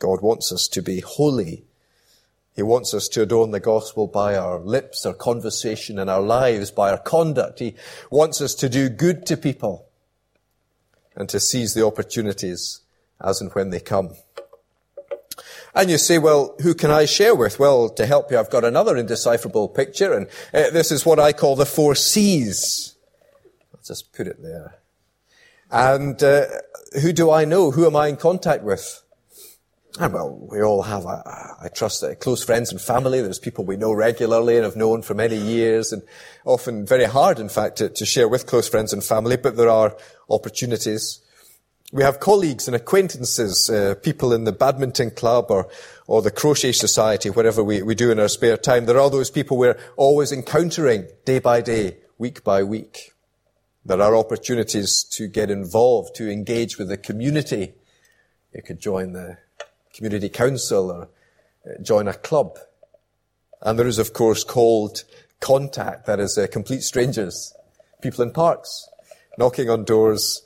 God 0.00 0.20
wants 0.20 0.52
us 0.52 0.66
to 0.68 0.82
be 0.82 1.00
holy 1.00 1.64
he 2.54 2.62
wants 2.62 2.92
us 2.92 3.08
to 3.08 3.22
adorn 3.22 3.50
the 3.50 3.60
gospel 3.60 4.06
by 4.06 4.36
our 4.36 4.58
lips, 4.58 5.06
our 5.06 5.14
conversation, 5.14 5.98
and 5.98 6.10
our 6.10 6.20
lives, 6.20 6.70
by 6.70 6.90
our 6.90 6.98
conduct. 6.98 7.60
He 7.60 7.74
wants 8.10 8.42
us 8.42 8.54
to 8.56 8.68
do 8.68 8.90
good 8.90 9.24
to 9.26 9.36
people 9.36 9.86
and 11.16 11.28
to 11.28 11.40
seize 11.40 11.74
the 11.74 11.84
opportunities 11.84 12.80
as 13.20 13.40
and 13.40 13.52
when 13.52 13.70
they 13.70 13.80
come. 13.80 14.10
And 15.74 15.90
you 15.90 15.96
say, 15.98 16.18
well, 16.18 16.54
who 16.62 16.74
can 16.74 16.90
I 16.90 17.06
share 17.06 17.34
with? 17.34 17.58
Well, 17.58 17.88
to 17.90 18.04
help 18.04 18.30
you, 18.30 18.38
I've 18.38 18.50
got 18.50 18.64
another 18.64 18.96
indecipherable 18.96 19.68
picture, 19.68 20.12
and 20.12 20.26
uh, 20.52 20.70
this 20.70 20.92
is 20.92 21.06
what 21.06 21.18
I 21.18 21.32
call 21.32 21.56
the 21.56 21.64
four 21.64 21.94
C's. 21.94 22.94
I'll 23.72 23.80
just 23.82 24.12
put 24.12 24.26
it 24.26 24.42
there. 24.42 24.74
And 25.70 26.22
uh, 26.22 26.44
who 27.00 27.12
do 27.12 27.30
I 27.30 27.46
know? 27.46 27.70
Who 27.70 27.86
am 27.86 27.96
I 27.96 28.08
in 28.08 28.16
contact 28.16 28.62
with? 28.62 29.01
And 30.00 30.14
well, 30.14 30.38
we 30.50 30.62
all 30.62 30.82
have, 30.82 31.04
a, 31.04 31.56
I 31.60 31.68
trust, 31.68 32.02
uh, 32.02 32.14
close 32.14 32.42
friends 32.42 32.72
and 32.72 32.80
family. 32.80 33.20
There's 33.20 33.38
people 33.38 33.64
we 33.64 33.76
know 33.76 33.92
regularly 33.92 34.56
and 34.56 34.64
have 34.64 34.76
known 34.76 35.02
for 35.02 35.12
many 35.12 35.36
years 35.36 35.92
and 35.92 36.02
often 36.46 36.86
very 36.86 37.04
hard, 37.04 37.38
in 37.38 37.50
fact, 37.50 37.76
to, 37.76 37.90
to 37.90 38.06
share 38.06 38.26
with 38.26 38.46
close 38.46 38.68
friends 38.68 38.94
and 38.94 39.04
family, 39.04 39.36
but 39.36 39.56
there 39.56 39.68
are 39.68 39.94
opportunities. 40.30 41.20
We 41.92 42.02
have 42.04 42.20
colleagues 42.20 42.66
and 42.68 42.74
acquaintances, 42.74 43.68
uh, 43.68 43.96
people 44.02 44.32
in 44.32 44.44
the 44.44 44.52
badminton 44.52 45.10
club 45.10 45.50
or, 45.50 45.68
or 46.06 46.22
the 46.22 46.30
crochet 46.30 46.72
society, 46.72 47.28
whatever 47.28 47.62
we, 47.62 47.82
we 47.82 47.94
do 47.94 48.10
in 48.10 48.18
our 48.18 48.28
spare 48.28 48.56
time. 48.56 48.86
There 48.86 48.98
are 48.98 49.10
those 49.10 49.30
people 49.30 49.58
we're 49.58 49.78
always 49.98 50.32
encountering 50.32 51.06
day 51.26 51.38
by 51.38 51.60
day, 51.60 51.98
week 52.16 52.42
by 52.42 52.62
week. 52.62 53.12
There 53.84 54.00
are 54.00 54.16
opportunities 54.16 55.04
to 55.04 55.28
get 55.28 55.50
involved, 55.50 56.14
to 56.14 56.30
engage 56.30 56.78
with 56.78 56.88
the 56.88 56.96
community. 56.96 57.74
You 58.54 58.62
could 58.62 58.80
join 58.80 59.12
the 59.12 59.36
community 59.92 60.28
council 60.28 60.90
or 60.90 61.08
uh, 61.66 61.82
join 61.82 62.08
a 62.08 62.14
club. 62.14 62.58
And 63.60 63.78
there 63.78 63.86
is, 63.86 63.98
of 63.98 64.12
course, 64.12 64.44
cold 64.44 65.04
contact. 65.40 66.06
That 66.06 66.20
is 66.20 66.36
uh, 66.38 66.46
complete 66.50 66.82
strangers, 66.82 67.54
people 68.00 68.22
in 68.22 68.32
parks, 68.32 68.88
knocking 69.38 69.70
on 69.70 69.84
doors, 69.84 70.42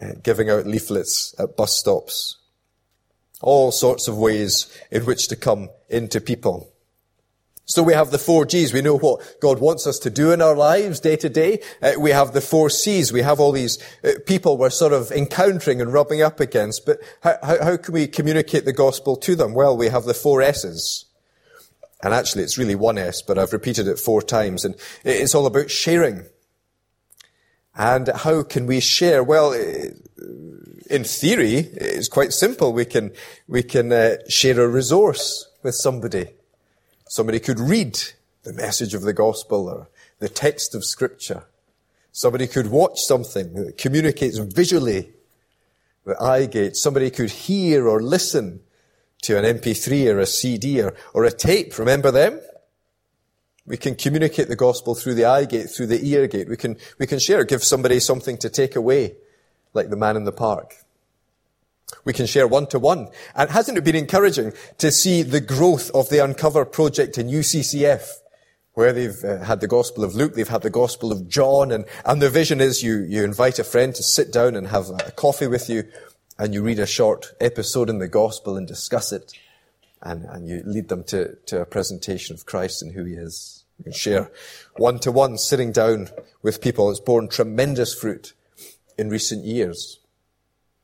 uh, 0.00 0.12
giving 0.22 0.50
out 0.50 0.66
leaflets 0.66 1.34
at 1.38 1.56
bus 1.56 1.72
stops. 1.72 2.36
All 3.40 3.72
sorts 3.72 4.08
of 4.08 4.16
ways 4.16 4.72
in 4.90 5.04
which 5.04 5.28
to 5.28 5.36
come 5.36 5.70
into 5.88 6.20
people. 6.20 6.73
So 7.66 7.82
we 7.82 7.94
have 7.94 8.10
the 8.10 8.18
four 8.18 8.44
G's. 8.44 8.74
We 8.74 8.82
know 8.82 8.98
what 8.98 9.40
God 9.40 9.58
wants 9.58 9.86
us 9.86 9.98
to 10.00 10.10
do 10.10 10.32
in 10.32 10.42
our 10.42 10.54
lives 10.54 11.00
day 11.00 11.16
to 11.16 11.30
day. 11.30 11.60
Uh, 11.80 11.92
we 11.98 12.10
have 12.10 12.34
the 12.34 12.42
four 12.42 12.68
C's. 12.68 13.10
We 13.10 13.22
have 13.22 13.40
all 13.40 13.52
these 13.52 13.82
uh, 14.04 14.12
people 14.26 14.58
we're 14.58 14.68
sort 14.68 14.92
of 14.92 15.10
encountering 15.10 15.80
and 15.80 15.90
rubbing 15.90 16.20
up 16.20 16.40
against. 16.40 16.84
But 16.84 16.98
how, 17.22 17.38
how, 17.42 17.64
how, 17.64 17.76
can 17.78 17.94
we 17.94 18.06
communicate 18.06 18.66
the 18.66 18.74
gospel 18.74 19.16
to 19.16 19.34
them? 19.34 19.54
Well, 19.54 19.76
we 19.76 19.88
have 19.88 20.04
the 20.04 20.12
four 20.12 20.42
S's. 20.42 21.06
And 22.02 22.12
actually 22.12 22.42
it's 22.42 22.58
really 22.58 22.74
one 22.74 22.98
S, 22.98 23.22
but 23.22 23.38
I've 23.38 23.54
repeated 23.54 23.88
it 23.88 23.98
four 23.98 24.20
times. 24.20 24.66
And 24.66 24.74
it's 25.02 25.34
all 25.34 25.46
about 25.46 25.70
sharing. 25.70 26.26
And 27.74 28.08
how 28.08 28.42
can 28.42 28.66
we 28.66 28.80
share? 28.80 29.24
Well, 29.24 29.54
in 29.54 31.04
theory, 31.04 31.56
it's 31.56 32.08
quite 32.08 32.34
simple. 32.34 32.74
We 32.74 32.84
can, 32.84 33.12
we 33.48 33.62
can 33.62 33.90
uh, 33.90 34.16
share 34.28 34.60
a 34.60 34.68
resource 34.68 35.48
with 35.62 35.74
somebody. 35.74 36.28
Somebody 37.14 37.38
could 37.38 37.60
read 37.60 37.96
the 38.42 38.52
message 38.52 38.92
of 38.92 39.02
the 39.02 39.12
gospel 39.12 39.68
or 39.68 39.86
the 40.18 40.28
text 40.28 40.74
of 40.74 40.84
scripture. 40.84 41.44
Somebody 42.10 42.48
could 42.48 42.72
watch 42.72 42.98
something 42.98 43.54
that 43.54 43.78
communicates 43.78 44.36
visually, 44.38 45.12
the 46.04 46.20
eye 46.20 46.46
gate. 46.46 46.74
Somebody 46.74 47.10
could 47.10 47.30
hear 47.30 47.86
or 47.86 48.02
listen 48.02 48.62
to 49.22 49.38
an 49.38 49.44
MP3 49.44 50.12
or 50.12 50.18
a 50.18 50.26
CD 50.26 50.82
or, 50.82 50.92
or 51.12 51.22
a 51.22 51.30
tape. 51.30 51.78
Remember 51.78 52.10
them? 52.10 52.40
We 53.64 53.76
can 53.76 53.94
communicate 53.94 54.48
the 54.48 54.56
gospel 54.56 54.96
through 54.96 55.14
the 55.14 55.26
eye 55.26 55.44
gate, 55.44 55.70
through 55.70 55.86
the 55.86 56.04
ear 56.04 56.26
gate. 56.26 56.48
We 56.48 56.56
can, 56.56 56.76
we 56.98 57.06
can 57.06 57.20
share, 57.20 57.44
give 57.44 57.62
somebody 57.62 58.00
something 58.00 58.38
to 58.38 58.50
take 58.50 58.74
away, 58.74 59.14
like 59.72 59.88
the 59.88 59.96
man 59.96 60.16
in 60.16 60.24
the 60.24 60.32
park. 60.32 60.83
We 62.04 62.12
can 62.12 62.26
share 62.26 62.46
one 62.46 62.66
to 62.68 62.78
one. 62.78 63.08
And 63.34 63.50
hasn't 63.50 63.78
it 63.78 63.84
been 63.84 63.96
encouraging 63.96 64.52
to 64.78 64.90
see 64.90 65.22
the 65.22 65.40
growth 65.40 65.90
of 65.92 66.08
the 66.08 66.22
Uncover 66.22 66.64
project 66.64 67.18
in 67.18 67.28
UCCF? 67.28 68.08
Where 68.74 68.92
they've 68.92 69.22
uh, 69.22 69.38
had 69.44 69.60
the 69.60 69.68
Gospel 69.68 70.02
of 70.02 70.16
Luke, 70.16 70.34
they've 70.34 70.48
had 70.48 70.62
the 70.62 70.70
Gospel 70.70 71.12
of 71.12 71.28
John, 71.28 71.70
and, 71.70 71.84
and 72.04 72.20
the 72.20 72.28
vision 72.28 72.60
is 72.60 72.82
you, 72.82 72.98
you 73.02 73.22
invite 73.22 73.60
a 73.60 73.64
friend 73.64 73.94
to 73.94 74.02
sit 74.02 74.32
down 74.32 74.56
and 74.56 74.66
have 74.66 74.90
a 74.90 75.12
coffee 75.12 75.46
with 75.46 75.70
you, 75.70 75.84
and 76.38 76.52
you 76.52 76.60
read 76.60 76.80
a 76.80 76.86
short 76.86 77.34
episode 77.40 77.88
in 77.88 78.00
the 78.00 78.08
Gospel 78.08 78.56
and 78.56 78.66
discuss 78.66 79.12
it, 79.12 79.32
and, 80.02 80.24
and 80.24 80.48
you 80.48 80.60
lead 80.66 80.88
them 80.88 81.04
to, 81.04 81.36
to 81.46 81.60
a 81.60 81.66
presentation 81.66 82.34
of 82.34 82.46
Christ 82.46 82.82
and 82.82 82.94
who 82.94 83.04
He 83.04 83.14
is. 83.14 83.64
You 83.78 83.84
can 83.84 83.92
share 83.92 84.32
one 84.76 84.98
to 85.00 85.12
one, 85.12 85.38
sitting 85.38 85.70
down 85.70 86.08
with 86.42 86.60
people. 86.60 86.90
It's 86.90 86.98
borne 86.98 87.28
tremendous 87.28 87.94
fruit 87.94 88.32
in 88.98 89.08
recent 89.08 89.44
years. 89.44 90.00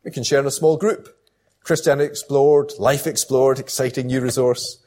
We 0.02 0.10
can 0.10 0.24
share 0.24 0.40
in 0.40 0.46
a 0.46 0.50
small 0.50 0.78
group. 0.78 1.14
Christianity 1.62 2.08
Explored, 2.08 2.72
Life 2.78 3.06
Explored, 3.06 3.58
exciting 3.58 4.06
new 4.06 4.22
resource, 4.22 4.78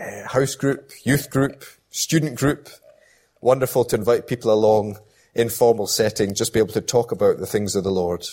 uh, 0.00 0.26
house 0.26 0.54
group, 0.54 0.90
youth 1.02 1.28
group, 1.28 1.64
student 1.90 2.36
group. 2.36 2.70
Wonderful 3.42 3.84
to 3.84 3.96
invite 3.96 4.26
people 4.26 4.50
along, 4.50 4.98
informal 5.34 5.86
setting, 5.86 6.34
just 6.34 6.54
be 6.54 6.60
able 6.60 6.72
to 6.72 6.80
talk 6.80 7.12
about 7.12 7.38
the 7.38 7.46
things 7.46 7.76
of 7.76 7.84
the 7.84 7.90
Lord. 7.90 8.24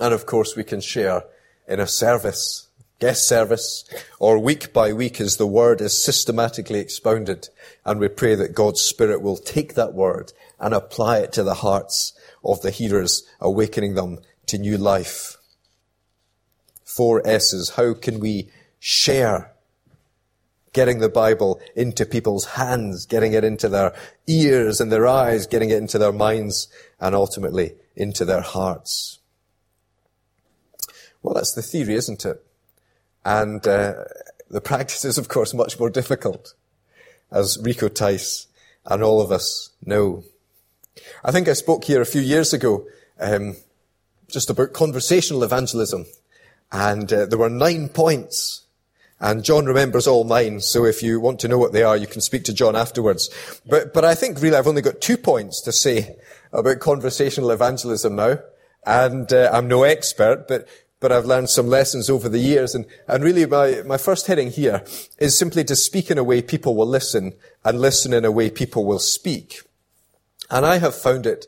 And 0.00 0.12
of 0.12 0.26
course 0.26 0.56
we 0.56 0.64
can 0.64 0.80
share 0.80 1.22
in 1.68 1.78
a 1.78 1.86
service, 1.86 2.66
guest 2.98 3.28
service, 3.28 3.84
or 4.18 4.36
week 4.36 4.72
by 4.72 4.92
week 4.92 5.20
as 5.20 5.36
the 5.36 5.46
word 5.46 5.80
is 5.80 6.02
systematically 6.04 6.80
expounded. 6.80 7.50
And 7.84 8.00
we 8.00 8.08
pray 8.08 8.34
that 8.34 8.56
God's 8.56 8.80
Spirit 8.80 9.22
will 9.22 9.36
take 9.36 9.74
that 9.74 9.94
word 9.94 10.32
and 10.58 10.74
apply 10.74 11.18
it 11.18 11.32
to 11.34 11.44
the 11.44 11.54
hearts 11.54 12.14
of 12.44 12.62
the 12.62 12.72
hearers, 12.72 13.22
awakening 13.40 13.94
them 13.94 14.18
to 14.50 14.58
new 14.58 14.76
life. 14.76 15.36
Four 16.84 17.26
S's. 17.26 17.70
How 17.70 17.94
can 17.94 18.20
we 18.20 18.50
share 18.78 19.52
getting 20.72 20.98
the 20.98 21.08
Bible 21.08 21.60
into 21.74 22.04
people's 22.04 22.44
hands, 22.46 23.06
getting 23.06 23.32
it 23.32 23.44
into 23.44 23.68
their 23.68 23.94
ears 24.26 24.80
and 24.80 24.90
their 24.90 25.06
eyes, 25.06 25.46
getting 25.46 25.70
it 25.70 25.78
into 25.78 25.98
their 25.98 26.12
minds, 26.12 26.68
and 27.00 27.14
ultimately 27.14 27.74
into 27.94 28.24
their 28.24 28.40
hearts? 28.40 29.18
Well, 31.22 31.34
that's 31.34 31.54
the 31.54 31.62
theory, 31.62 31.94
isn't 31.94 32.24
it? 32.24 32.44
And 33.24 33.66
uh, 33.66 34.04
the 34.48 34.60
practice 34.60 35.04
is, 35.04 35.18
of 35.18 35.28
course, 35.28 35.54
much 35.54 35.78
more 35.78 35.90
difficult, 35.90 36.54
as 37.30 37.58
Rico 37.62 37.88
Tice 37.88 38.46
and 38.86 39.02
all 39.02 39.20
of 39.20 39.30
us 39.30 39.70
know. 39.84 40.24
I 41.22 41.30
think 41.30 41.48
I 41.48 41.52
spoke 41.52 41.84
here 41.84 42.00
a 42.00 42.06
few 42.06 42.22
years 42.22 42.52
ago 42.52 42.86
um, 43.20 43.56
just 44.30 44.50
about 44.50 44.72
conversational 44.72 45.42
evangelism, 45.42 46.06
and 46.72 47.12
uh, 47.12 47.26
there 47.26 47.38
were 47.38 47.50
nine 47.50 47.88
points. 47.88 48.64
And 49.22 49.44
John 49.44 49.66
remembers 49.66 50.06
all 50.06 50.24
nine, 50.24 50.60
so 50.60 50.86
if 50.86 51.02
you 51.02 51.20
want 51.20 51.40
to 51.40 51.48
know 51.48 51.58
what 51.58 51.74
they 51.74 51.82
are, 51.82 51.96
you 51.96 52.06
can 52.06 52.22
speak 52.22 52.44
to 52.44 52.54
John 52.54 52.74
afterwards. 52.74 53.28
But, 53.66 53.92
but 53.92 54.02
I 54.02 54.14
think 54.14 54.40
really 54.40 54.56
I've 54.56 54.66
only 54.66 54.80
got 54.80 55.02
two 55.02 55.18
points 55.18 55.60
to 55.62 55.72
say 55.72 56.16
about 56.54 56.80
conversational 56.80 57.50
evangelism 57.50 58.16
now. 58.16 58.38
And 58.86 59.30
uh, 59.30 59.50
I'm 59.52 59.68
no 59.68 59.82
expert, 59.82 60.48
but 60.48 60.66
but 61.00 61.10
I've 61.10 61.24
learned 61.24 61.48
some 61.48 61.66
lessons 61.66 62.10
over 62.10 62.28
the 62.28 62.38
years. 62.38 62.74
And, 62.74 62.84
and 63.08 63.24
really 63.24 63.46
my, 63.46 63.82
my 63.86 63.96
first 63.96 64.26
heading 64.26 64.50
here 64.50 64.84
is 65.18 65.36
simply 65.36 65.64
to 65.64 65.74
speak 65.74 66.10
in 66.10 66.18
a 66.18 66.24
way 66.24 66.42
people 66.42 66.76
will 66.76 66.86
listen 66.86 67.32
and 67.64 67.80
listen 67.80 68.12
in 68.12 68.26
a 68.26 68.30
way 68.30 68.50
people 68.50 68.84
will 68.84 68.98
speak. 68.98 69.62
And 70.50 70.66
I 70.66 70.76
have 70.78 70.94
found 70.94 71.26
it 71.26 71.46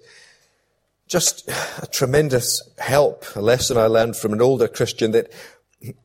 just 1.08 1.48
a 1.48 1.86
tremendous 1.86 2.62
help, 2.78 3.24
a 3.34 3.40
lesson 3.40 3.76
I 3.76 3.86
learned 3.86 4.16
from 4.16 4.32
an 4.32 4.42
older 4.42 4.68
Christian 4.68 5.12
that 5.12 5.32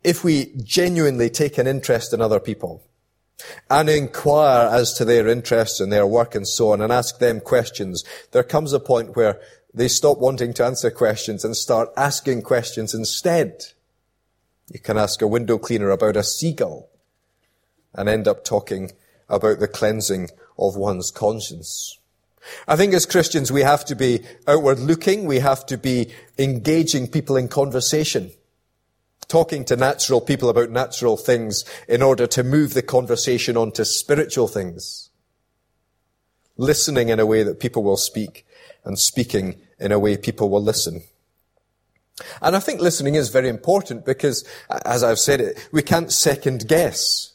if 0.04 0.24
we 0.24 0.54
genuinely 0.64 1.30
take 1.30 1.58
an 1.58 1.68
interest 1.68 2.14
in 2.14 2.22
other 2.22 2.40
people 2.40 2.84
and 3.70 3.90
inquire 3.90 4.68
as 4.68 4.94
to 4.94 5.06
their 5.06 5.28
interests 5.28 5.80
and 5.80 5.92
their 5.92 6.08
work 6.08 6.36
and 6.36 6.48
so 6.48 6.72
on 6.72 6.82
and 6.82 6.92
ask 6.92 7.20
them 7.20 7.40
questions, 7.40 8.04
there 8.32 8.44
comes 8.44 8.74
a 8.74 8.80
point 8.80 9.16
where 9.16 9.40
they 9.74 9.88
stop 9.88 10.18
wanting 10.18 10.54
to 10.54 10.66
answer 10.66 10.90
questions 10.90 11.46
and 11.46 11.56
start 11.56 11.90
asking 11.96 12.42
questions 12.42 12.94
instead. 12.94 13.64
You 14.72 14.80
can 14.80 14.98
ask 14.98 15.22
a 15.22 15.28
window 15.28 15.58
cleaner 15.58 15.92
about 15.92 16.18
a 16.18 16.24
seagull 16.24 16.90
and 17.94 18.10
end 18.10 18.28
up 18.28 18.44
talking 18.44 18.92
about 19.30 19.60
the 19.60 19.68
cleansing 19.68 20.30
of 20.58 20.76
one's 20.76 21.12
conscience. 21.12 22.00
I 22.68 22.76
think 22.76 22.94
as 22.94 23.06
Christians 23.06 23.52
we 23.52 23.62
have 23.62 23.86
to 23.86 23.96
be 23.96 24.22
outward 24.48 24.80
looking, 24.80 25.26
we 25.26 25.40
have 25.40 25.66
to 25.68 25.78
be 25.78 26.12
engaging 26.38 27.08
people 27.08 27.36
in 27.36 27.48
conversation, 27.48 28.32
talking 29.28 29.66
to 29.66 29.76
natural 29.76 30.22
people 30.22 30.50
about 30.50 30.70
natural 30.70 31.18
things 31.18 31.66
in 31.88 32.02
order 32.02 32.28
to 32.28 32.44
move 32.44 32.74
the 32.74 32.82
conversation 32.82 33.58
onto 33.58 33.84
spiritual 33.84 34.48
things, 34.48 35.10
listening 36.58 37.10
in 37.10 37.20
a 37.20 37.26
way 37.26 37.44
that 37.44 37.60
people 37.60 37.84
will 37.84 37.98
speak 37.98 38.46
and 38.84 38.98
speaking 38.98 39.56
in 39.80 39.92
a 39.92 40.00
way 40.00 40.18
people 40.18 40.50
will 40.50 40.64
listen. 40.64 41.04
And 42.42 42.56
I 42.56 42.60
think 42.60 42.82
listening 42.82 43.16
is 43.16 43.30
very 43.30 43.50
important 43.50 44.06
because, 44.06 44.44
as 44.86 45.04
I've 45.04 45.20
said 45.20 45.40
it, 45.42 45.70
we 45.72 45.84
can't 45.84 46.12
second 46.12 46.68
guess. 46.68 47.34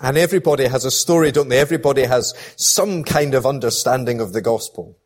And 0.00 0.16
everybody 0.16 0.66
has 0.66 0.84
a 0.84 0.90
story, 0.90 1.30
don't 1.30 1.48
they? 1.48 1.60
Everybody 1.60 2.04
has 2.04 2.34
some 2.56 3.04
kind 3.04 3.34
of 3.34 3.44
understanding 3.44 4.20
of 4.20 4.32
the 4.32 4.40
gospel. 4.40 4.96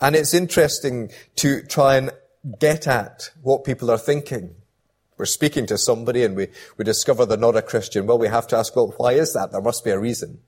And 0.00 0.16
it's 0.16 0.34
interesting 0.34 1.10
to 1.36 1.62
try 1.62 1.96
and 1.96 2.10
get 2.58 2.86
at 2.86 3.30
what 3.42 3.64
people 3.64 3.90
are 3.90 3.98
thinking. 3.98 4.56
We're 5.16 5.26
speaking 5.26 5.66
to 5.66 5.78
somebody 5.78 6.24
and 6.24 6.34
we, 6.34 6.48
we 6.76 6.84
discover 6.84 7.24
they're 7.24 7.38
not 7.38 7.56
a 7.56 7.62
Christian. 7.62 8.06
Well, 8.06 8.18
we 8.18 8.28
have 8.28 8.48
to 8.48 8.56
ask, 8.56 8.74
well, 8.74 8.92
why 8.96 9.12
is 9.12 9.32
that? 9.34 9.52
There 9.52 9.62
must 9.62 9.84
be 9.84 9.90
a 9.90 9.98
reason. 9.98 10.40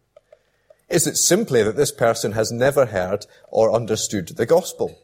Is 0.89 1.07
it 1.07 1.17
simply 1.17 1.63
that 1.63 1.77
this 1.77 1.93
person 1.93 2.33
has 2.33 2.51
never 2.51 2.87
heard 2.87 3.27
or 3.49 3.73
understood 3.73 4.29
the 4.29 4.47
gospel? 4.47 4.99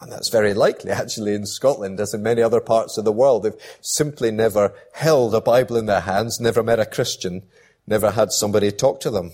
And 0.00 0.12
that's 0.12 0.28
very 0.28 0.54
likely 0.54 0.90
actually 0.92 1.34
in 1.34 1.46
Scotland, 1.46 1.98
as 1.98 2.14
in 2.14 2.22
many 2.22 2.40
other 2.40 2.60
parts 2.60 2.98
of 2.98 3.04
the 3.04 3.12
world. 3.12 3.42
They've 3.42 3.78
simply 3.80 4.30
never 4.30 4.72
held 4.94 5.34
a 5.34 5.40
Bible 5.40 5.76
in 5.76 5.86
their 5.86 6.00
hands, 6.02 6.40
never 6.40 6.62
met 6.62 6.78
a 6.78 6.86
Christian, 6.86 7.42
never 7.86 8.12
had 8.12 8.32
somebody 8.32 8.70
talk 8.70 9.00
to 9.00 9.10
them. 9.10 9.32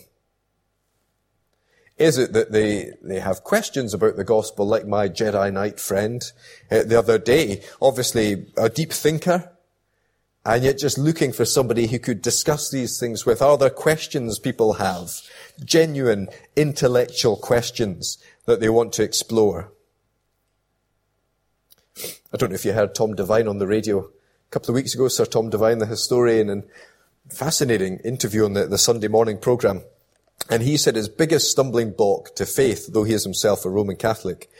Is 1.96 2.18
it 2.18 2.32
that 2.32 2.50
they, 2.50 2.92
they 3.02 3.20
have 3.20 3.44
questions 3.44 3.94
about 3.94 4.16
the 4.16 4.24
gospel 4.24 4.66
like 4.66 4.86
my 4.86 5.08
Jedi 5.08 5.52
Knight 5.52 5.78
friend 5.78 6.22
uh, 6.70 6.82
the 6.82 6.98
other 6.98 7.18
day? 7.18 7.62
Obviously 7.80 8.46
a 8.56 8.68
deep 8.68 8.92
thinker, 8.92 9.52
and 10.44 10.64
yet 10.64 10.78
just 10.78 10.98
looking 10.98 11.32
for 11.32 11.44
somebody 11.44 11.86
who 11.86 11.98
could 11.98 12.20
discuss 12.20 12.70
these 12.70 12.98
things 12.98 13.24
with. 13.24 13.40
Are 13.40 13.56
there 13.56 13.70
questions 13.70 14.38
people 14.38 14.74
have? 14.74 15.10
Genuine 15.64 16.28
intellectual 16.56 17.36
questions 17.36 18.18
that 18.46 18.60
they 18.60 18.68
want 18.68 18.92
to 18.94 19.04
explore. 19.04 19.70
I 21.96 22.36
don't 22.36 22.50
know 22.50 22.56
if 22.56 22.64
you 22.64 22.72
heard 22.72 22.94
Tom 22.94 23.14
Devine 23.14 23.48
on 23.48 23.58
the 23.58 23.66
radio 23.66 24.00
a 24.00 24.50
couple 24.50 24.70
of 24.70 24.74
weeks 24.74 24.94
ago, 24.94 25.08
Sir 25.08 25.24
Tom 25.24 25.50
Devine, 25.50 25.78
the 25.78 25.86
historian, 25.86 26.50
and 26.50 26.64
fascinating 27.28 27.98
interview 27.98 28.44
on 28.44 28.54
the, 28.54 28.66
the 28.66 28.78
Sunday 28.78 29.08
morning 29.08 29.38
program. 29.38 29.82
And 30.50 30.62
he 30.62 30.76
said 30.76 30.96
his 30.96 31.08
biggest 31.08 31.50
stumbling 31.50 31.92
block 31.92 32.34
to 32.36 32.44
faith, 32.44 32.92
though 32.92 33.04
he 33.04 33.14
is 33.14 33.24
himself 33.24 33.64
a 33.64 33.70
Roman 33.70 33.96
Catholic, 33.96 34.50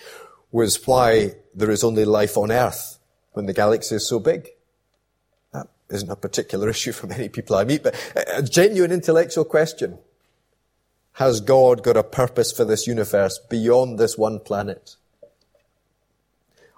was 0.50 0.86
why 0.86 1.32
there 1.54 1.70
is 1.70 1.84
only 1.84 2.04
life 2.04 2.36
on 2.36 2.50
earth 2.50 2.98
when 3.32 3.46
the 3.46 3.52
galaxy 3.52 3.96
is 3.96 4.08
so 4.08 4.20
big 4.20 4.48
That 5.52 5.66
isn't 5.90 6.10
a 6.10 6.16
particular 6.16 6.68
issue 6.70 6.92
for 6.92 7.08
many 7.08 7.28
people 7.28 7.56
I 7.56 7.64
meet, 7.64 7.82
but 7.82 7.96
a 8.32 8.42
genuine 8.42 8.92
intellectual 8.92 9.44
question. 9.44 9.98
Has 11.14 11.40
God 11.40 11.82
got 11.82 11.96
a 11.96 12.02
purpose 12.02 12.52
for 12.52 12.64
this 12.64 12.86
universe 12.86 13.38
beyond 13.50 13.98
this 13.98 14.16
one 14.16 14.40
planet? 14.40 14.96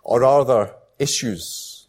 Or 0.07 0.23
are 0.23 0.45
there 0.45 0.77
issues, 1.01 1.89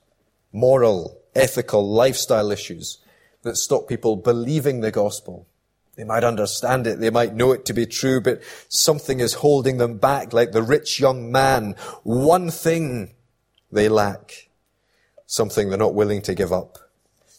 moral, 0.51 1.21
ethical, 1.35 1.87
lifestyle 1.87 2.51
issues 2.51 2.97
that 3.43 3.57
stop 3.57 3.87
people 3.87 4.15
believing 4.15 4.81
the 4.81 4.89
gospel? 4.89 5.45
They 5.95 6.03
might 6.03 6.23
understand 6.23 6.87
it, 6.87 6.99
they 6.99 7.11
might 7.11 7.35
know 7.35 7.51
it 7.51 7.63
to 7.65 7.73
be 7.73 7.85
true, 7.85 8.19
but 8.19 8.41
something 8.69 9.19
is 9.19 9.35
holding 9.35 9.77
them 9.77 9.99
back 9.99 10.33
like 10.33 10.51
the 10.51 10.63
rich 10.63 10.99
young 10.99 11.31
man. 11.31 11.75
One 12.01 12.49
thing 12.49 13.13
they 13.71 13.87
lack. 13.87 14.49
Something 15.27 15.69
they're 15.69 15.77
not 15.77 15.93
willing 15.93 16.23
to 16.23 16.33
give 16.33 16.51
up 16.51 16.79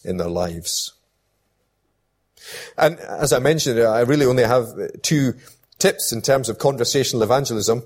in 0.05 0.15
their 0.15 0.29
lives. 0.29 0.93
And 2.77 2.99
as 2.99 3.33
I 3.33 3.39
mentioned, 3.39 3.81
I 3.81 3.99
really 3.99 4.25
only 4.25 4.43
have 4.43 4.69
two 5.01 5.33
tips 5.77 6.13
in 6.13 6.21
terms 6.21 6.47
of 6.47 6.57
conversational 6.57 7.23
evangelism. 7.23 7.83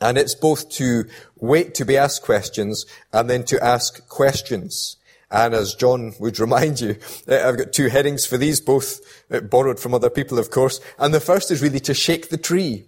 And 0.00 0.18
it's 0.18 0.34
both 0.34 0.68
to 0.72 1.04
wait 1.38 1.74
to 1.76 1.84
be 1.84 1.96
asked 1.96 2.22
questions 2.22 2.86
and 3.12 3.30
then 3.30 3.44
to 3.44 3.62
ask 3.64 4.06
questions. 4.08 4.96
And 5.30 5.54
as 5.54 5.74
John 5.74 6.14
would 6.20 6.38
remind 6.46 6.80
you, 6.80 6.96
uh, 7.28 7.48
I've 7.48 7.58
got 7.58 7.72
two 7.72 7.88
headings 7.88 8.26
for 8.26 8.36
these, 8.36 8.60
both 8.60 9.00
uh, 9.30 9.40
borrowed 9.40 9.80
from 9.80 9.94
other 9.94 10.10
people, 10.10 10.38
of 10.38 10.50
course. 10.50 10.80
And 10.98 11.12
the 11.12 11.20
first 11.20 11.50
is 11.50 11.62
really 11.62 11.80
to 11.80 11.94
shake 11.94 12.28
the 12.28 12.36
tree. 12.36 12.86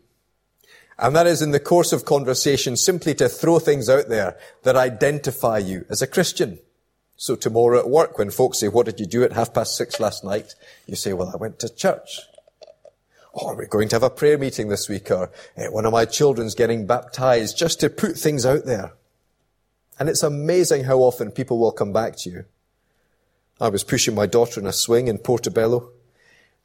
And 0.98 1.14
that 1.14 1.28
is 1.28 1.42
in 1.42 1.52
the 1.52 1.60
course 1.60 1.92
of 1.92 2.04
conversation 2.04 2.76
simply 2.76 3.14
to 3.14 3.28
throw 3.28 3.60
things 3.60 3.88
out 3.88 4.08
there 4.08 4.36
that 4.64 4.76
identify 4.76 5.58
you 5.58 5.84
as 5.88 6.02
a 6.02 6.08
Christian. 6.08 6.58
So 7.16 7.36
tomorrow 7.36 7.78
at 7.78 7.88
work, 7.88 8.18
when 8.18 8.30
folks 8.30 8.58
say, 8.58 8.68
what 8.68 8.86
did 8.86 9.00
you 9.00 9.06
do 9.06 9.22
at 9.24 9.32
half 9.32 9.54
past 9.54 9.76
six 9.76 10.00
last 10.00 10.24
night? 10.24 10.54
You 10.86 10.96
say, 10.96 11.12
well, 11.12 11.30
I 11.32 11.36
went 11.36 11.58
to 11.60 11.68
church. 11.68 12.20
Or 13.32 13.56
we're 13.56 13.66
going 13.66 13.88
to 13.90 13.96
have 13.96 14.02
a 14.02 14.10
prayer 14.10 14.38
meeting 14.38 14.68
this 14.68 14.88
week, 14.88 15.10
or 15.10 15.30
eh, 15.56 15.68
one 15.68 15.86
of 15.86 15.92
my 15.92 16.04
children's 16.04 16.54
getting 16.54 16.86
baptized, 16.86 17.56
just 17.56 17.80
to 17.80 17.90
put 17.90 18.16
things 18.16 18.46
out 18.46 18.64
there. 18.64 18.92
And 19.98 20.08
it's 20.08 20.22
amazing 20.22 20.84
how 20.84 20.98
often 20.98 21.30
people 21.30 21.58
will 21.58 21.72
come 21.72 21.92
back 21.92 22.16
to 22.18 22.30
you. 22.30 22.44
I 23.60 23.68
was 23.68 23.84
pushing 23.84 24.14
my 24.14 24.26
daughter 24.26 24.60
in 24.60 24.66
a 24.66 24.72
swing 24.72 25.08
in 25.08 25.18
Portobello, 25.18 25.90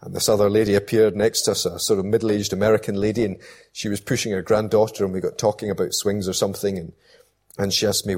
and 0.01 0.15
this 0.15 0.29
other 0.29 0.49
lady 0.49 0.75
appeared 0.75 1.15
next 1.15 1.41
to 1.43 1.51
us, 1.51 1.65
a 1.65 1.79
sort 1.79 1.99
of 1.99 2.05
middle-aged 2.05 2.53
American 2.53 2.95
lady, 2.95 3.23
and 3.23 3.37
she 3.71 3.89
was 3.89 4.01
pushing 4.01 4.31
her 4.31 4.41
granddaughter, 4.41 5.03
and 5.03 5.13
we 5.13 5.21
got 5.21 5.37
talking 5.37 5.69
about 5.69 5.93
swings 5.93 6.27
or 6.27 6.33
something, 6.33 6.77
and, 6.77 6.93
and 7.57 7.73
she 7.73 7.87
asked 7.87 8.05
me, 8.05 8.17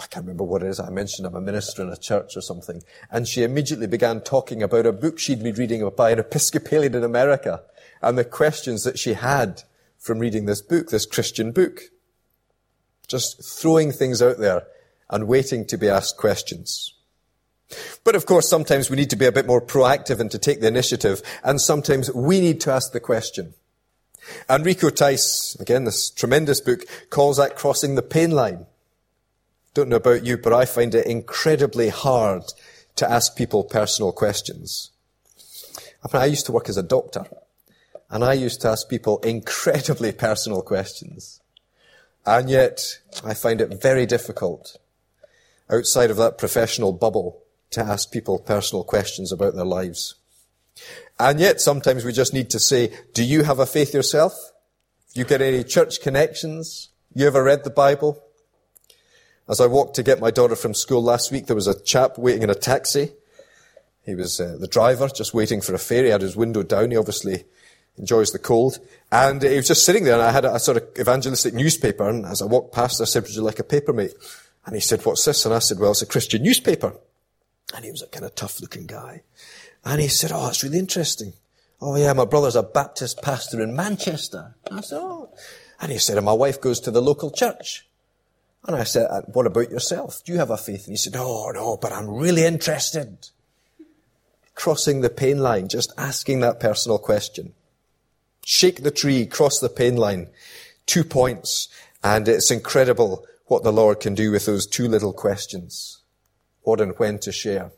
I 0.00 0.06
can't 0.06 0.24
remember 0.24 0.44
what 0.44 0.62
it 0.62 0.68
is. 0.68 0.80
I 0.80 0.88
mentioned 0.88 1.26
I'm 1.26 1.34
a 1.34 1.40
minister 1.40 1.82
in 1.82 1.90
a 1.90 1.96
church 1.96 2.36
or 2.36 2.40
something. 2.40 2.82
And 3.10 3.28
she 3.28 3.42
immediately 3.42 3.86
began 3.86 4.20
talking 4.20 4.62
about 4.62 4.86
a 4.86 4.92
book 4.92 5.18
she'd 5.18 5.42
been 5.42 5.54
reading 5.54 5.88
by 5.96 6.10
an 6.10 6.18
Episcopalian 6.18 6.94
in 6.94 7.04
America 7.04 7.62
and 8.00 8.16
the 8.16 8.24
questions 8.24 8.84
that 8.84 8.98
she 8.98 9.12
had 9.12 9.62
from 9.98 10.18
reading 10.18 10.46
this 10.46 10.62
book, 10.62 10.88
this 10.88 11.04
Christian 11.04 11.52
book. 11.52 11.82
Just 13.08 13.44
throwing 13.44 13.92
things 13.92 14.22
out 14.22 14.38
there 14.38 14.66
and 15.10 15.28
waiting 15.28 15.66
to 15.66 15.76
be 15.76 15.88
asked 15.88 16.16
questions. 16.16 16.94
But 18.02 18.16
of 18.16 18.24
course, 18.24 18.48
sometimes 18.48 18.88
we 18.88 18.96
need 18.96 19.10
to 19.10 19.16
be 19.16 19.26
a 19.26 19.32
bit 19.32 19.46
more 19.46 19.60
proactive 19.60 20.18
and 20.18 20.30
to 20.30 20.38
take 20.38 20.60
the 20.60 20.68
initiative, 20.68 21.22
and 21.44 21.60
sometimes 21.60 22.12
we 22.12 22.40
need 22.40 22.60
to 22.62 22.72
ask 22.72 22.92
the 22.92 23.00
question. 23.00 23.54
And 24.48 24.64
Rico 24.64 24.90
Tice, 24.90 25.56
again, 25.60 25.84
this 25.84 26.10
tremendous 26.10 26.60
book, 26.60 26.80
calls 27.10 27.36
that 27.36 27.56
crossing 27.56 27.94
the 27.94 28.02
pain 28.02 28.30
line. 28.32 28.66
Don't 29.72 29.88
know 29.88 29.96
about 29.96 30.24
you, 30.24 30.36
but 30.36 30.52
I 30.52 30.64
find 30.64 30.94
it 30.94 31.06
incredibly 31.06 31.90
hard 31.90 32.42
to 32.96 33.10
ask 33.10 33.36
people 33.36 33.62
personal 33.62 34.12
questions. 34.12 34.90
I, 36.04 36.08
mean, 36.12 36.22
I 36.22 36.26
used 36.26 36.46
to 36.46 36.52
work 36.52 36.68
as 36.68 36.76
a 36.76 36.82
doctor, 36.82 37.26
and 38.10 38.24
I 38.24 38.32
used 38.32 38.60
to 38.62 38.68
ask 38.68 38.88
people 38.88 39.18
incredibly 39.18 40.12
personal 40.26 40.62
questions. 40.62 41.40
And 42.26 42.50
yet, 42.50 42.98
I 43.24 43.34
find 43.34 43.60
it 43.60 43.80
very 43.80 44.06
difficult 44.06 44.76
outside 45.70 46.10
of 46.10 46.16
that 46.16 46.36
professional 46.36 46.92
bubble 46.92 47.42
to 47.70 47.80
ask 47.80 48.10
people 48.10 48.38
personal 48.38 48.82
questions 48.82 49.30
about 49.30 49.54
their 49.54 49.64
lives. 49.64 50.16
And 51.18 51.38
yet, 51.38 51.60
sometimes 51.60 52.04
we 52.04 52.12
just 52.12 52.34
need 52.34 52.50
to 52.50 52.58
say, 52.58 52.92
do 53.14 53.22
you 53.22 53.44
have 53.44 53.60
a 53.60 53.66
faith 53.66 53.94
yourself? 53.94 54.32
You 55.14 55.24
get 55.24 55.42
any 55.42 55.62
church 55.62 56.00
connections? 56.00 56.88
You 57.14 57.26
ever 57.26 57.42
read 57.44 57.62
the 57.62 57.70
Bible? 57.70 58.22
As 59.50 59.60
I 59.60 59.66
walked 59.66 59.96
to 59.96 60.04
get 60.04 60.20
my 60.20 60.30
daughter 60.30 60.54
from 60.54 60.74
school 60.74 61.02
last 61.02 61.32
week, 61.32 61.46
there 61.46 61.56
was 61.56 61.66
a 61.66 61.82
chap 61.82 62.16
waiting 62.16 62.44
in 62.44 62.50
a 62.50 62.54
taxi. 62.54 63.10
He 64.06 64.14
was 64.14 64.40
uh, 64.40 64.56
the 64.60 64.68
driver, 64.68 65.08
just 65.08 65.34
waiting 65.34 65.60
for 65.60 65.74
a 65.74 65.78
ferry. 65.78 66.06
He 66.06 66.12
had 66.12 66.20
his 66.20 66.36
window 66.36 66.62
down. 66.62 66.92
He 66.92 66.96
obviously 66.96 67.46
enjoys 67.98 68.30
the 68.30 68.38
cold. 68.38 68.78
And 69.10 69.42
he 69.42 69.56
was 69.56 69.66
just 69.66 69.84
sitting 69.84 70.04
there, 70.04 70.14
and 70.14 70.22
I 70.22 70.30
had 70.30 70.44
a, 70.44 70.54
a 70.54 70.60
sort 70.60 70.76
of 70.76 70.84
evangelistic 70.96 71.52
newspaper. 71.52 72.08
And 72.08 72.24
as 72.26 72.40
I 72.40 72.44
walked 72.44 72.72
past, 72.72 73.00
I 73.00 73.04
said, 73.06 73.24
"Would 73.24 73.34
you 73.34 73.42
like 73.42 73.58
a 73.58 73.64
paper, 73.64 73.92
mate?" 73.92 74.14
And 74.66 74.76
he 74.76 74.80
said, 74.80 75.04
"What's 75.04 75.24
this?" 75.24 75.44
And 75.44 75.52
I 75.52 75.58
said, 75.58 75.80
"Well, 75.80 75.90
it's 75.90 76.02
a 76.02 76.06
Christian 76.06 76.44
newspaper." 76.44 76.94
And 77.74 77.84
he 77.84 77.90
was 77.90 78.02
a 78.02 78.06
kind 78.06 78.24
of 78.24 78.36
tough-looking 78.36 78.86
guy. 78.86 79.22
And 79.84 80.00
he 80.00 80.06
said, 80.06 80.30
"Oh, 80.32 80.48
it's 80.48 80.62
really 80.62 80.78
interesting." 80.78 81.32
Oh 81.80 81.96
yeah, 81.96 82.12
my 82.12 82.24
brother's 82.24 82.54
a 82.54 82.62
Baptist 82.62 83.20
pastor 83.20 83.60
in 83.60 83.74
Manchester. 83.74 84.54
I 84.70 84.80
said, 84.80 84.98
"Oh," 85.00 85.34
and 85.80 85.90
he 85.90 85.98
said, 85.98 86.18
"And 86.18 86.26
my 86.26 86.32
wife 86.32 86.60
goes 86.60 86.78
to 86.80 86.92
the 86.92 87.02
local 87.02 87.32
church." 87.32 87.89
And 88.66 88.76
I 88.76 88.84
said, 88.84 89.08
what 89.32 89.46
about 89.46 89.70
yourself? 89.70 90.22
Do 90.24 90.32
you 90.32 90.38
have 90.38 90.50
a 90.50 90.56
faith? 90.56 90.84
And 90.86 90.92
he 90.92 90.96
said, 90.96 91.16
oh, 91.16 91.50
no, 91.50 91.76
but 91.76 91.92
I'm 91.92 92.08
really 92.08 92.44
interested. 92.44 93.28
Crossing 94.54 95.00
the 95.00 95.08
pain 95.10 95.38
line, 95.38 95.68
just 95.68 95.92
asking 95.96 96.40
that 96.40 96.60
personal 96.60 96.98
question. 96.98 97.54
Shake 98.44 98.82
the 98.82 98.90
tree, 98.90 99.26
cross 99.26 99.58
the 99.60 99.68
pain 99.68 99.96
line. 99.96 100.28
Two 100.86 101.04
points. 101.04 101.68
And 102.04 102.28
it's 102.28 102.50
incredible 102.50 103.24
what 103.46 103.62
the 103.62 103.72
Lord 103.72 104.00
can 104.00 104.14
do 104.14 104.30
with 104.30 104.46
those 104.46 104.66
two 104.66 104.88
little 104.88 105.12
questions. 105.12 105.98
What 106.62 106.80
and 106.80 106.96
when 106.98 107.18
to 107.20 107.32
share. 107.32 107.72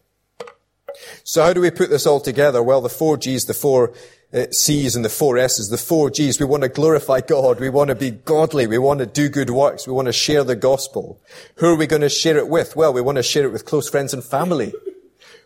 So 1.24 1.42
how 1.42 1.52
do 1.52 1.60
we 1.60 1.70
put 1.70 1.90
this 1.90 2.06
all 2.06 2.20
together? 2.20 2.62
Well, 2.62 2.80
the 2.80 2.88
four 2.88 3.16
G's, 3.16 3.46
the 3.46 3.54
four 3.54 3.90
uh, 3.90 3.94
Uh, 4.32 4.50
C's 4.50 4.96
and 4.96 5.04
the 5.04 5.10
four 5.10 5.36
S's, 5.36 5.68
the 5.68 5.76
four 5.76 6.08
G's. 6.08 6.40
We 6.40 6.46
want 6.46 6.62
to 6.62 6.68
glorify 6.70 7.20
God. 7.20 7.60
We 7.60 7.68
want 7.68 7.88
to 7.88 7.94
be 7.94 8.10
godly. 8.10 8.66
We 8.66 8.78
want 8.78 9.00
to 9.00 9.06
do 9.06 9.28
good 9.28 9.50
works. 9.50 9.86
We 9.86 9.92
want 9.92 10.06
to 10.06 10.12
share 10.12 10.42
the 10.42 10.56
gospel. 10.56 11.20
Who 11.56 11.66
are 11.66 11.76
we 11.76 11.86
going 11.86 12.00
to 12.02 12.08
share 12.08 12.38
it 12.38 12.48
with? 12.48 12.74
Well, 12.74 12.94
we 12.94 13.02
want 13.02 13.16
to 13.16 13.22
share 13.22 13.44
it 13.44 13.52
with 13.52 13.66
close 13.66 13.90
friends 13.90 14.14
and 14.14 14.24
family. 14.24 14.72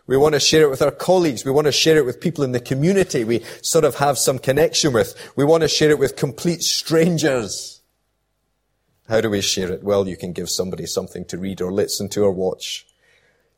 We 0.07 0.15
want 0.15 0.35
to 0.35 0.39
share 0.39 0.61
it 0.61 0.69
with 0.69 0.81
our 0.81 0.91
colleagues. 0.91 1.43
We 1.43 1.51
want 1.51 1.67
to 1.67 1.73
share 1.73 1.97
it 1.97 2.05
with 2.05 2.21
people 2.21 2.45
in 2.45 2.53
the 2.53 2.61
community 2.61 3.25
we 3.25 3.43
sort 3.61 3.83
of 3.83 3.95
have 3.95 4.17
some 4.17 4.39
connection 4.39 4.93
with. 4.93 5.33
We 5.35 5.43
want 5.43 5.63
to 5.63 5.67
share 5.67 5.89
it 5.89 5.99
with 5.99 6.15
complete 6.15 6.63
strangers. 6.63 7.81
How 9.09 9.19
do 9.19 9.29
we 9.29 9.41
share 9.41 9.69
it? 9.69 9.83
Well, 9.83 10.07
you 10.07 10.15
can 10.15 10.31
give 10.31 10.49
somebody 10.49 10.85
something 10.85 11.25
to 11.25 11.37
read 11.37 11.59
or 11.59 11.73
listen 11.73 12.07
to 12.09 12.23
or 12.23 12.31
watch. 12.31 12.87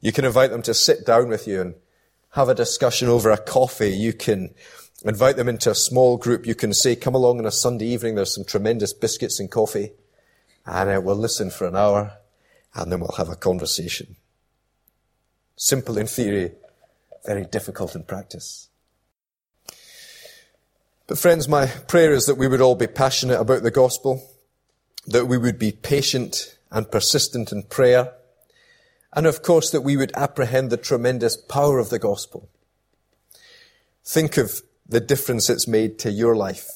You 0.01 0.11
can 0.11 0.25
invite 0.25 0.49
them 0.49 0.63
to 0.63 0.73
sit 0.73 1.05
down 1.05 1.29
with 1.29 1.47
you 1.47 1.61
and 1.61 1.75
have 2.31 2.49
a 2.49 2.55
discussion 2.55 3.09
over 3.09 3.29
a 3.29 3.37
coffee. 3.37 3.91
You 3.91 4.13
can 4.13 4.53
invite 5.03 5.37
them 5.37 5.49
into 5.49 5.71
a 5.71 5.75
small 5.75 6.17
group. 6.17 6.45
You 6.45 6.55
can 6.55 6.73
say, 6.73 6.95
come 6.95 7.15
along 7.15 7.39
on 7.39 7.45
a 7.45 7.51
Sunday 7.51 7.85
evening. 7.87 8.15
There's 8.15 8.33
some 8.33 8.45
tremendous 8.45 8.93
biscuits 8.93 9.39
and 9.39 9.49
coffee. 9.49 9.91
And 10.65 10.89
uh, 10.89 11.01
we'll 11.01 11.15
listen 11.15 11.49
for 11.49 11.67
an 11.67 11.75
hour 11.75 12.13
and 12.75 12.91
then 12.91 12.99
we'll 12.99 13.15
have 13.17 13.29
a 13.29 13.35
conversation. 13.35 14.15
Simple 15.55 15.97
in 15.97 16.07
theory, 16.07 16.51
very 17.25 17.45
difficult 17.45 17.95
in 17.95 18.03
practice. 18.03 18.69
But 21.07 21.17
friends, 21.17 21.47
my 21.47 21.65
prayer 21.65 22.13
is 22.13 22.27
that 22.27 22.35
we 22.35 22.47
would 22.47 22.61
all 22.61 22.75
be 22.75 22.87
passionate 22.87 23.39
about 23.39 23.63
the 23.63 23.71
gospel, 23.71 24.29
that 25.07 25.25
we 25.25 25.37
would 25.37 25.57
be 25.57 25.71
patient 25.71 26.57
and 26.71 26.91
persistent 26.91 27.51
in 27.51 27.63
prayer, 27.63 28.13
and 29.13 29.25
of 29.25 29.41
course 29.41 29.71
that 29.71 29.81
we 29.81 29.97
would 29.97 30.11
apprehend 30.15 30.69
the 30.69 30.77
tremendous 30.77 31.35
power 31.35 31.79
of 31.79 31.89
the 31.89 31.97
gospel. 31.97 32.47
Think 34.05 34.37
of 34.37 34.61
the 34.89 34.99
difference 34.99 35.49
it's 35.49 35.67
made 35.67 35.99
to 35.99 36.11
your 36.11 36.35
life, 36.35 36.67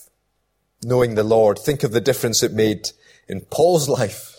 knowing 0.84 1.16
the 1.16 1.24
Lord. 1.24 1.58
Think 1.58 1.84
of 1.84 1.92
the 1.92 2.02
difference 2.02 2.44
it 2.44 2.54
made 2.54 2.92
in 3.28 3.42
Paul's 3.42 3.90
life. 4.00 4.30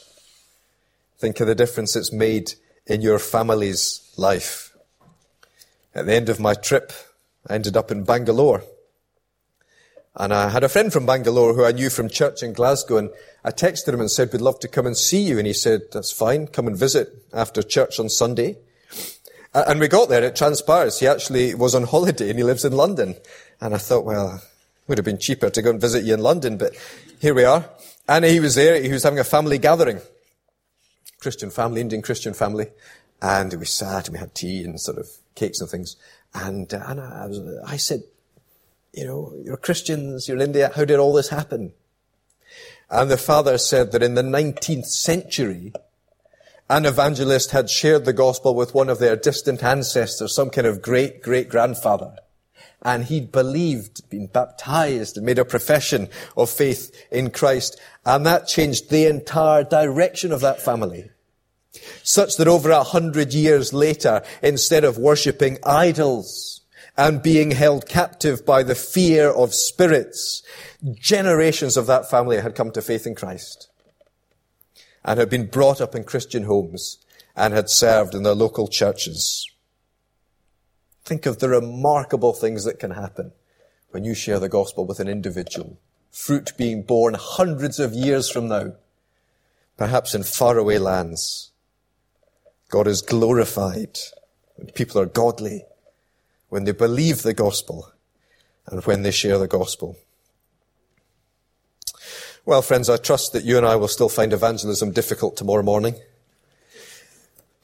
Think 1.19 1.41
of 1.41 1.49
the 1.49 1.55
difference 1.55 1.97
it's 1.97 2.13
made 2.13 2.55
in 2.87 3.03
your 3.03 3.19
family's 3.19 4.13
life. 4.17 4.75
At 5.95 6.07
the 6.07 6.15
end 6.15 6.29
of 6.29 6.41
my 6.41 6.55
trip, 6.55 6.93
I 7.49 7.55
ended 7.55 7.77
up 7.77 7.91
in 7.91 8.05
Bangalore. 8.05 8.63
And 10.17 10.33
I 10.33 10.49
had 10.51 10.63
a 10.63 10.69
friend 10.69 10.93
from 10.93 11.07
Bangalore 11.07 11.55
who 11.55 11.65
I 11.65 11.73
knew 11.73 11.91
from 11.91 12.09
church 12.09 12.43
in 12.43 12.53
Glasgow, 12.53 12.99
and 12.99 13.11
I 13.45 13.51
texted 13.51 13.93
him 13.93 14.01
and 14.01 14.11
said, 14.11 14.33
We'd 14.33 14.41
love 14.41 14.61
to 14.61 14.69
come 14.69 14.87
and 14.87 14.97
see 14.97 15.21
you. 15.21 15.39
And 15.39 15.47
he 15.47 15.53
said, 15.53 15.83
That's 15.93 16.13
fine, 16.13 16.47
come 16.47 16.69
and 16.69 16.77
visit 16.77 17.25
after 17.33 17.63
church 17.63 17.99
on 17.99 18.09
Sunday. 18.09 18.57
And 19.55 19.79
we 19.79 19.87
got 19.87 20.09
there, 20.09 20.23
it 20.25 20.35
transpires. 20.35 20.99
He 20.99 21.07
actually 21.07 21.55
was 21.55 21.77
on 21.77 21.85
holiday 21.85 22.29
and 22.29 22.39
he 22.39 22.45
lives 22.45 22.65
in 22.65 22.73
London. 22.73 23.15
And 23.61 23.75
I 23.75 23.79
thought, 23.79 24.05
well, 24.05 24.37
it 24.37 24.88
would 24.88 24.99
have 24.99 25.05
been 25.05 25.19
cheaper 25.19 25.51
to 25.51 25.62
go 25.62 25.71
and 25.71 25.81
visit 25.81 26.05
you 26.05 26.14
in 26.14 26.21
London, 26.21 26.57
but 26.57 26.75
here 27.21 27.35
we 27.35 27.45
are. 27.45 27.69
And 28.09 28.25
he 28.25 28.40
was 28.40 28.55
there, 28.55 28.81
he 28.83 28.93
was 28.93 29.03
having 29.03 29.19
a 29.19 29.25
family 29.25 29.59
gathering. 29.59 30.01
Christian 31.21 31.51
family, 31.51 31.81
Indian 31.81 32.03
Christian 32.03 32.35
family. 32.35 32.67
And 33.23 33.55
we 33.55 33.64
sat 33.64 34.09
and 34.09 34.14
we 34.14 34.19
had 34.19 34.35
tea 34.35 34.62
and 34.62 34.79
sort 34.79 34.99
of 34.99 35.09
cakes 35.35 35.61
and 35.61 35.71
things. 35.71 35.97
And, 36.35 36.73
uh, 36.75 36.83
and 36.87 37.01
I, 37.01 37.27
was, 37.27 37.40
I 37.67 37.77
said, 37.79 38.03
you 38.93 39.07
know, 39.07 39.33
you're 39.43 39.57
Christians, 39.57 40.29
you're 40.29 40.37
in 40.37 40.43
India, 40.43 40.71
how 40.75 40.85
did 40.85 40.99
all 40.99 41.14
this 41.14 41.31
happen? 41.31 41.73
And 42.90 43.11
the 43.11 43.17
father 43.17 43.57
said 43.59 43.93
that 43.93 44.03
in 44.03 44.14
the 44.14 44.23
19th 44.23 44.87
century, 44.87 45.73
an 46.69 46.87
evangelist 46.87 47.51
had 47.51 47.69
shared 47.69 48.05
the 48.05 48.12
gospel 48.12 48.55
with 48.55 48.75
one 48.75 48.88
of 48.88 48.99
their 48.99 49.17
distant 49.17 49.62
ancestors, 49.62 50.35
some 50.35 50.51
kind 50.51 50.67
of 50.67 50.81
great 50.81 51.23
great 51.23 51.49
grandfather. 51.49 52.17
And 52.85 53.05
he'd 53.05 53.33
believed, 53.33 54.09
been 54.11 54.27
baptized, 54.27 55.16
and 55.16 55.25
made 55.25 55.38
a 55.38 55.44
profession 55.44 56.09
of 56.37 56.51
faith 56.51 56.94
in 57.11 57.31
Christ. 57.31 57.81
And 58.05 58.27
that 58.27 58.47
changed 58.47 58.90
the 58.90 59.07
entire 59.07 59.64
direction 59.64 60.33
of 60.33 60.40
that 60.42 60.61
family. 60.61 61.11
Such 62.03 62.37
that 62.37 62.49
over 62.49 62.70
a 62.70 62.83
hundred 62.83 63.33
years 63.33 63.73
later, 63.73 64.23
instead 64.42 64.85
of 64.85 64.99
worshipping 64.99 65.59
idols 65.64 66.61
and 66.97 67.23
being 67.23 67.51
held 67.51 67.88
captive 67.88 68.44
by 68.47 68.62
the 68.62 68.75
fear 68.75 69.31
of 69.31 69.55
spirits, 69.55 70.42
generations 70.92 71.77
of 71.77 71.87
that 71.87 72.09
family 72.11 72.40
had 72.40 72.55
come 72.55 72.70
to 72.73 72.83
faith 72.83 73.07
in 73.07 73.14
Christ 73.14 73.68
and 75.05 75.18
had 75.18 75.29
been 75.29 75.47
brought 75.47 75.81
up 75.81 75.94
in 75.94 76.05
Christian 76.05 76.44
homes 76.44 76.99
and 77.37 77.53
had 77.53 77.68
served 77.68 78.14
in 78.14 78.23
their 78.23 78.35
local 78.35 78.68
churches. 78.68 79.51
Think 81.05 81.27
of 81.27 81.38
the 81.38 81.49
remarkable 81.49 82.33
things 82.33 82.64
that 82.64 82.79
can 82.79 82.93
happen 82.93 83.33
when 83.90 84.05
you 84.05 84.14
share 84.14 84.38
the 84.40 84.49
gospel 84.49 84.87
with 84.87 85.01
an 85.01 85.09
individual. 85.09 85.79
Fruit 86.11 86.53
being 86.57 86.83
borne 86.83 87.14
hundreds 87.14 87.79
of 87.79 87.93
years 87.93 88.31
from 88.31 88.49
now, 88.49 88.73
perhaps 89.77 90.14
in 90.14 90.23
faraway 90.23 90.79
lands. 90.79 91.51
God 92.71 92.87
is 92.87 93.03
glorified 93.03 93.99
when 94.57 94.69
people 94.69 95.01
are 95.01 95.07
godly, 95.07 95.64
when 96.49 96.64
they 96.64 96.73
believe 96.73 97.23
the 97.23 97.35
gospel, 97.35 97.93
and 98.67 98.85
when 98.85 99.03
they 99.03 99.11
share 99.11 99.38
the 99.38 99.49
gospel. 99.49 99.97
Well, 102.47 102.62
friends, 102.62 102.88
I 102.88 102.97
trust 102.97 103.33
that 103.33 103.45
you 103.45 103.57
and 103.57 103.67
I 103.67 103.77
will 103.77 103.88
still 103.88 104.09
find 104.09 104.33
evangelism 104.33 104.93
difficult 104.93 105.37
tomorrow 105.37 105.62
morning. 105.62 105.97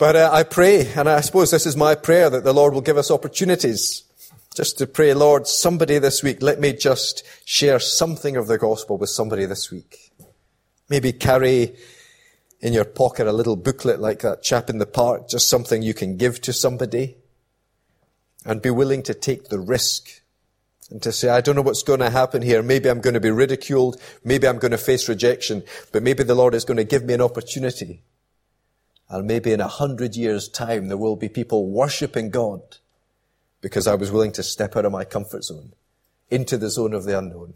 But 0.00 0.16
uh, 0.16 0.30
I 0.32 0.44
pray, 0.44 0.90
and 0.96 1.10
I 1.10 1.20
suppose 1.20 1.50
this 1.50 1.66
is 1.66 1.76
my 1.76 1.94
prayer, 1.94 2.30
that 2.30 2.42
the 2.42 2.54
Lord 2.54 2.72
will 2.72 2.80
give 2.80 2.96
us 2.96 3.10
opportunities 3.10 4.04
just 4.56 4.78
to 4.78 4.86
pray, 4.86 5.12
Lord, 5.12 5.46
somebody 5.46 5.98
this 5.98 6.22
week, 6.22 6.40
let 6.40 6.58
me 6.58 6.72
just 6.72 7.22
share 7.44 7.78
something 7.78 8.34
of 8.34 8.46
the 8.46 8.56
gospel 8.56 8.96
with 8.96 9.10
somebody 9.10 9.44
this 9.44 9.70
week. 9.70 10.10
Maybe 10.88 11.12
carry 11.12 11.76
in 12.62 12.72
your 12.72 12.86
pocket 12.86 13.26
a 13.26 13.32
little 13.32 13.56
booklet 13.56 14.00
like 14.00 14.20
that 14.20 14.42
chap 14.42 14.70
in 14.70 14.78
the 14.78 14.86
park, 14.86 15.28
just 15.28 15.50
something 15.50 15.82
you 15.82 15.92
can 15.92 16.16
give 16.16 16.40
to 16.40 16.54
somebody. 16.54 17.16
And 18.46 18.62
be 18.62 18.70
willing 18.70 19.02
to 19.02 19.12
take 19.12 19.50
the 19.50 19.60
risk 19.60 20.22
and 20.90 21.02
to 21.02 21.12
say, 21.12 21.28
I 21.28 21.42
don't 21.42 21.56
know 21.56 21.62
what's 21.62 21.82
going 21.82 22.00
to 22.00 22.08
happen 22.08 22.40
here. 22.40 22.62
Maybe 22.62 22.88
I'm 22.88 23.02
going 23.02 23.12
to 23.12 23.20
be 23.20 23.30
ridiculed. 23.30 24.00
Maybe 24.24 24.48
I'm 24.48 24.58
going 24.58 24.70
to 24.72 24.78
face 24.78 25.10
rejection, 25.10 25.62
but 25.92 26.02
maybe 26.02 26.22
the 26.22 26.34
Lord 26.34 26.54
is 26.54 26.64
going 26.64 26.78
to 26.78 26.84
give 26.84 27.04
me 27.04 27.12
an 27.12 27.20
opportunity. 27.20 28.02
And 29.10 29.26
maybe 29.26 29.52
in 29.52 29.60
a 29.60 29.68
hundred 29.68 30.16
years 30.16 30.48
time, 30.48 30.88
there 30.88 30.96
will 30.96 31.16
be 31.16 31.28
people 31.28 31.66
worshiping 31.66 32.30
God 32.30 32.62
because 33.60 33.86
I 33.86 33.94
was 33.96 34.10
willing 34.10 34.32
to 34.32 34.42
step 34.42 34.76
out 34.76 34.86
of 34.86 34.92
my 34.92 35.04
comfort 35.04 35.44
zone 35.44 35.72
into 36.30 36.56
the 36.56 36.70
zone 36.70 36.94
of 36.94 37.04
the 37.04 37.18
unknown 37.18 37.54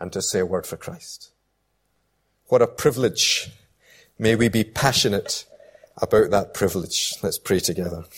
and 0.00 0.10
to 0.12 0.22
say 0.22 0.40
a 0.40 0.46
word 0.46 0.66
for 0.66 0.76
Christ. 0.76 1.30
What 2.48 2.62
a 2.62 2.66
privilege. 2.66 3.50
May 4.18 4.34
we 4.36 4.48
be 4.48 4.64
passionate 4.64 5.44
about 5.98 6.30
that 6.30 6.54
privilege. 6.54 7.12
Let's 7.22 7.38
pray 7.38 7.60
together. 7.60 8.04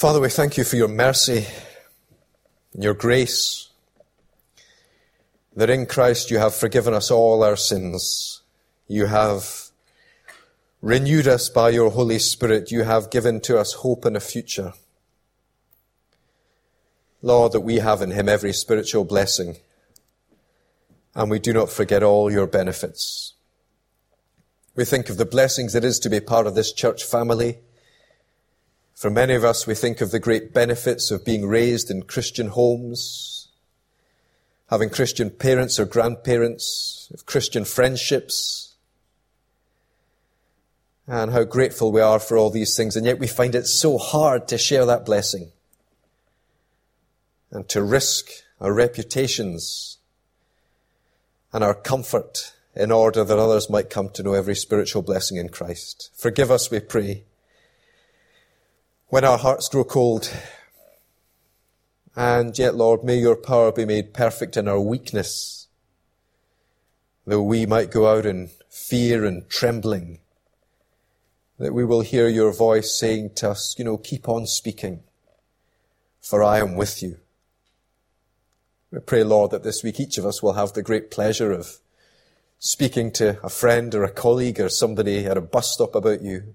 Father, 0.00 0.20
we 0.20 0.30
thank 0.30 0.56
you 0.56 0.64
for 0.64 0.76
your 0.76 0.88
mercy 0.88 1.46
and 2.72 2.82
your 2.82 2.94
grace, 2.94 3.69
that 5.54 5.70
in 5.70 5.86
Christ 5.86 6.30
you 6.30 6.38
have 6.38 6.54
forgiven 6.54 6.94
us 6.94 7.10
all 7.10 7.42
our 7.42 7.56
sins. 7.56 8.42
You 8.86 9.06
have 9.06 9.70
renewed 10.80 11.28
us 11.28 11.48
by 11.48 11.70
your 11.70 11.90
Holy 11.90 12.18
Spirit. 12.18 12.70
You 12.70 12.84
have 12.84 13.10
given 13.10 13.40
to 13.42 13.58
us 13.58 13.74
hope 13.74 14.04
and 14.04 14.16
a 14.16 14.20
future. 14.20 14.72
Lord, 17.22 17.52
that 17.52 17.60
we 17.60 17.76
have 17.76 18.00
in 18.00 18.12
him 18.12 18.28
every 18.28 18.52
spiritual 18.52 19.04
blessing, 19.04 19.56
and 21.14 21.30
we 21.30 21.38
do 21.38 21.52
not 21.52 21.70
forget 21.70 22.02
all 22.02 22.32
your 22.32 22.46
benefits. 22.46 23.34
We 24.74 24.84
think 24.84 25.10
of 25.10 25.18
the 25.18 25.26
blessings 25.26 25.74
it 25.74 25.84
is 25.84 25.98
to 25.98 26.08
be 26.08 26.20
part 26.20 26.46
of 26.46 26.54
this 26.54 26.72
church 26.72 27.04
family. 27.04 27.58
For 28.94 29.10
many 29.10 29.34
of 29.34 29.44
us, 29.44 29.66
we 29.66 29.74
think 29.74 30.00
of 30.00 30.10
the 30.10 30.20
great 30.20 30.54
benefits 30.54 31.10
of 31.10 31.24
being 31.24 31.46
raised 31.46 31.90
in 31.90 32.04
Christian 32.04 32.48
homes, 32.48 33.39
having 34.70 34.88
Christian 34.88 35.30
parents 35.30 35.80
or 35.80 35.84
grandparents, 35.84 37.10
of 37.12 37.26
Christian 37.26 37.64
friendships, 37.64 38.76
and 41.08 41.32
how 41.32 41.42
grateful 41.42 41.90
we 41.90 42.00
are 42.00 42.20
for 42.20 42.36
all 42.36 42.50
these 42.50 42.76
things, 42.76 42.94
and 42.94 43.04
yet 43.04 43.18
we 43.18 43.26
find 43.26 43.56
it 43.56 43.66
so 43.66 43.98
hard 43.98 44.46
to 44.46 44.56
share 44.56 44.86
that 44.86 45.04
blessing 45.04 45.50
and 47.50 47.68
to 47.68 47.82
risk 47.82 48.30
our 48.60 48.72
reputations 48.72 49.98
and 51.52 51.64
our 51.64 51.74
comfort 51.74 52.52
in 52.76 52.92
order 52.92 53.24
that 53.24 53.38
others 53.38 53.68
might 53.68 53.90
come 53.90 54.08
to 54.10 54.22
know 54.22 54.34
every 54.34 54.54
spiritual 54.54 55.02
blessing 55.02 55.36
in 55.36 55.48
Christ. 55.48 56.10
Forgive 56.16 56.52
us, 56.52 56.70
we 56.70 56.78
pray, 56.78 57.24
when 59.08 59.24
our 59.24 59.38
hearts 59.38 59.68
grow 59.68 59.82
cold. 59.82 60.32
And 62.16 62.58
yet, 62.58 62.74
Lord, 62.74 63.04
may 63.04 63.16
your 63.16 63.36
power 63.36 63.72
be 63.72 63.84
made 63.84 64.12
perfect 64.12 64.56
in 64.56 64.66
our 64.66 64.80
weakness, 64.80 65.68
though 67.26 67.42
we 67.42 67.66
might 67.66 67.90
go 67.90 68.08
out 68.08 68.26
in 68.26 68.50
fear 68.68 69.24
and 69.24 69.48
trembling, 69.48 70.18
that 71.58 71.72
we 71.72 71.84
will 71.84 72.00
hear 72.00 72.28
your 72.28 72.52
voice 72.52 72.92
saying 72.98 73.30
to 73.36 73.50
us, 73.50 73.76
you 73.78 73.84
know, 73.84 73.96
keep 73.96 74.28
on 74.28 74.46
speaking, 74.46 75.02
for 76.20 76.42
I 76.42 76.58
am 76.58 76.74
with 76.74 77.02
you. 77.02 77.18
We 78.90 78.98
pray, 78.98 79.22
Lord, 79.22 79.52
that 79.52 79.62
this 79.62 79.84
week 79.84 80.00
each 80.00 80.18
of 80.18 80.26
us 80.26 80.42
will 80.42 80.54
have 80.54 80.72
the 80.72 80.82
great 80.82 81.10
pleasure 81.12 81.52
of 81.52 81.78
speaking 82.58 83.12
to 83.12 83.38
a 83.44 83.48
friend 83.48 83.94
or 83.94 84.02
a 84.02 84.10
colleague 84.10 84.60
or 84.60 84.68
somebody 84.68 85.24
at 85.26 85.36
a 85.36 85.40
bus 85.40 85.72
stop 85.72 85.94
about 85.94 86.22
you. 86.22 86.54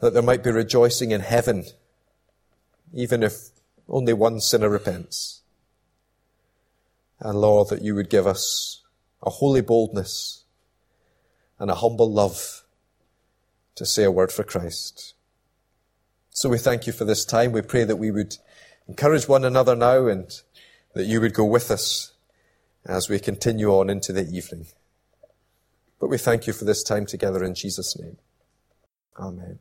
That 0.00 0.14
there 0.14 0.22
might 0.22 0.44
be 0.44 0.50
rejoicing 0.50 1.10
in 1.10 1.20
heaven, 1.20 1.64
even 2.92 3.24
if 3.24 3.48
only 3.88 4.12
one 4.12 4.40
sinner 4.40 4.68
repents. 4.68 5.42
And 7.20 7.40
Lord, 7.40 7.68
that 7.68 7.82
you 7.82 7.94
would 7.94 8.10
give 8.10 8.26
us 8.26 8.82
a 9.22 9.30
holy 9.30 9.60
boldness 9.60 10.44
and 11.58 11.70
a 11.70 11.76
humble 11.76 12.10
love 12.10 12.62
to 13.76 13.86
say 13.86 14.04
a 14.04 14.10
word 14.10 14.32
for 14.32 14.44
Christ. 14.44 15.14
So 16.30 16.48
we 16.48 16.58
thank 16.58 16.86
you 16.86 16.92
for 16.92 17.04
this 17.04 17.24
time. 17.24 17.52
We 17.52 17.62
pray 17.62 17.84
that 17.84 17.96
we 17.96 18.10
would 18.10 18.36
encourage 18.88 19.28
one 19.28 19.44
another 19.44 19.74
now 19.76 20.06
and 20.06 20.28
that 20.94 21.04
you 21.04 21.20
would 21.20 21.34
go 21.34 21.44
with 21.44 21.70
us 21.70 22.12
as 22.84 23.08
we 23.08 23.18
continue 23.18 23.70
on 23.70 23.88
into 23.88 24.12
the 24.12 24.28
evening. 24.28 24.66
But 26.00 26.08
we 26.08 26.18
thank 26.18 26.46
you 26.46 26.52
for 26.52 26.64
this 26.64 26.82
time 26.82 27.06
together 27.06 27.42
in 27.42 27.54
Jesus' 27.54 27.98
name. 27.98 28.18
Amen. 29.18 29.58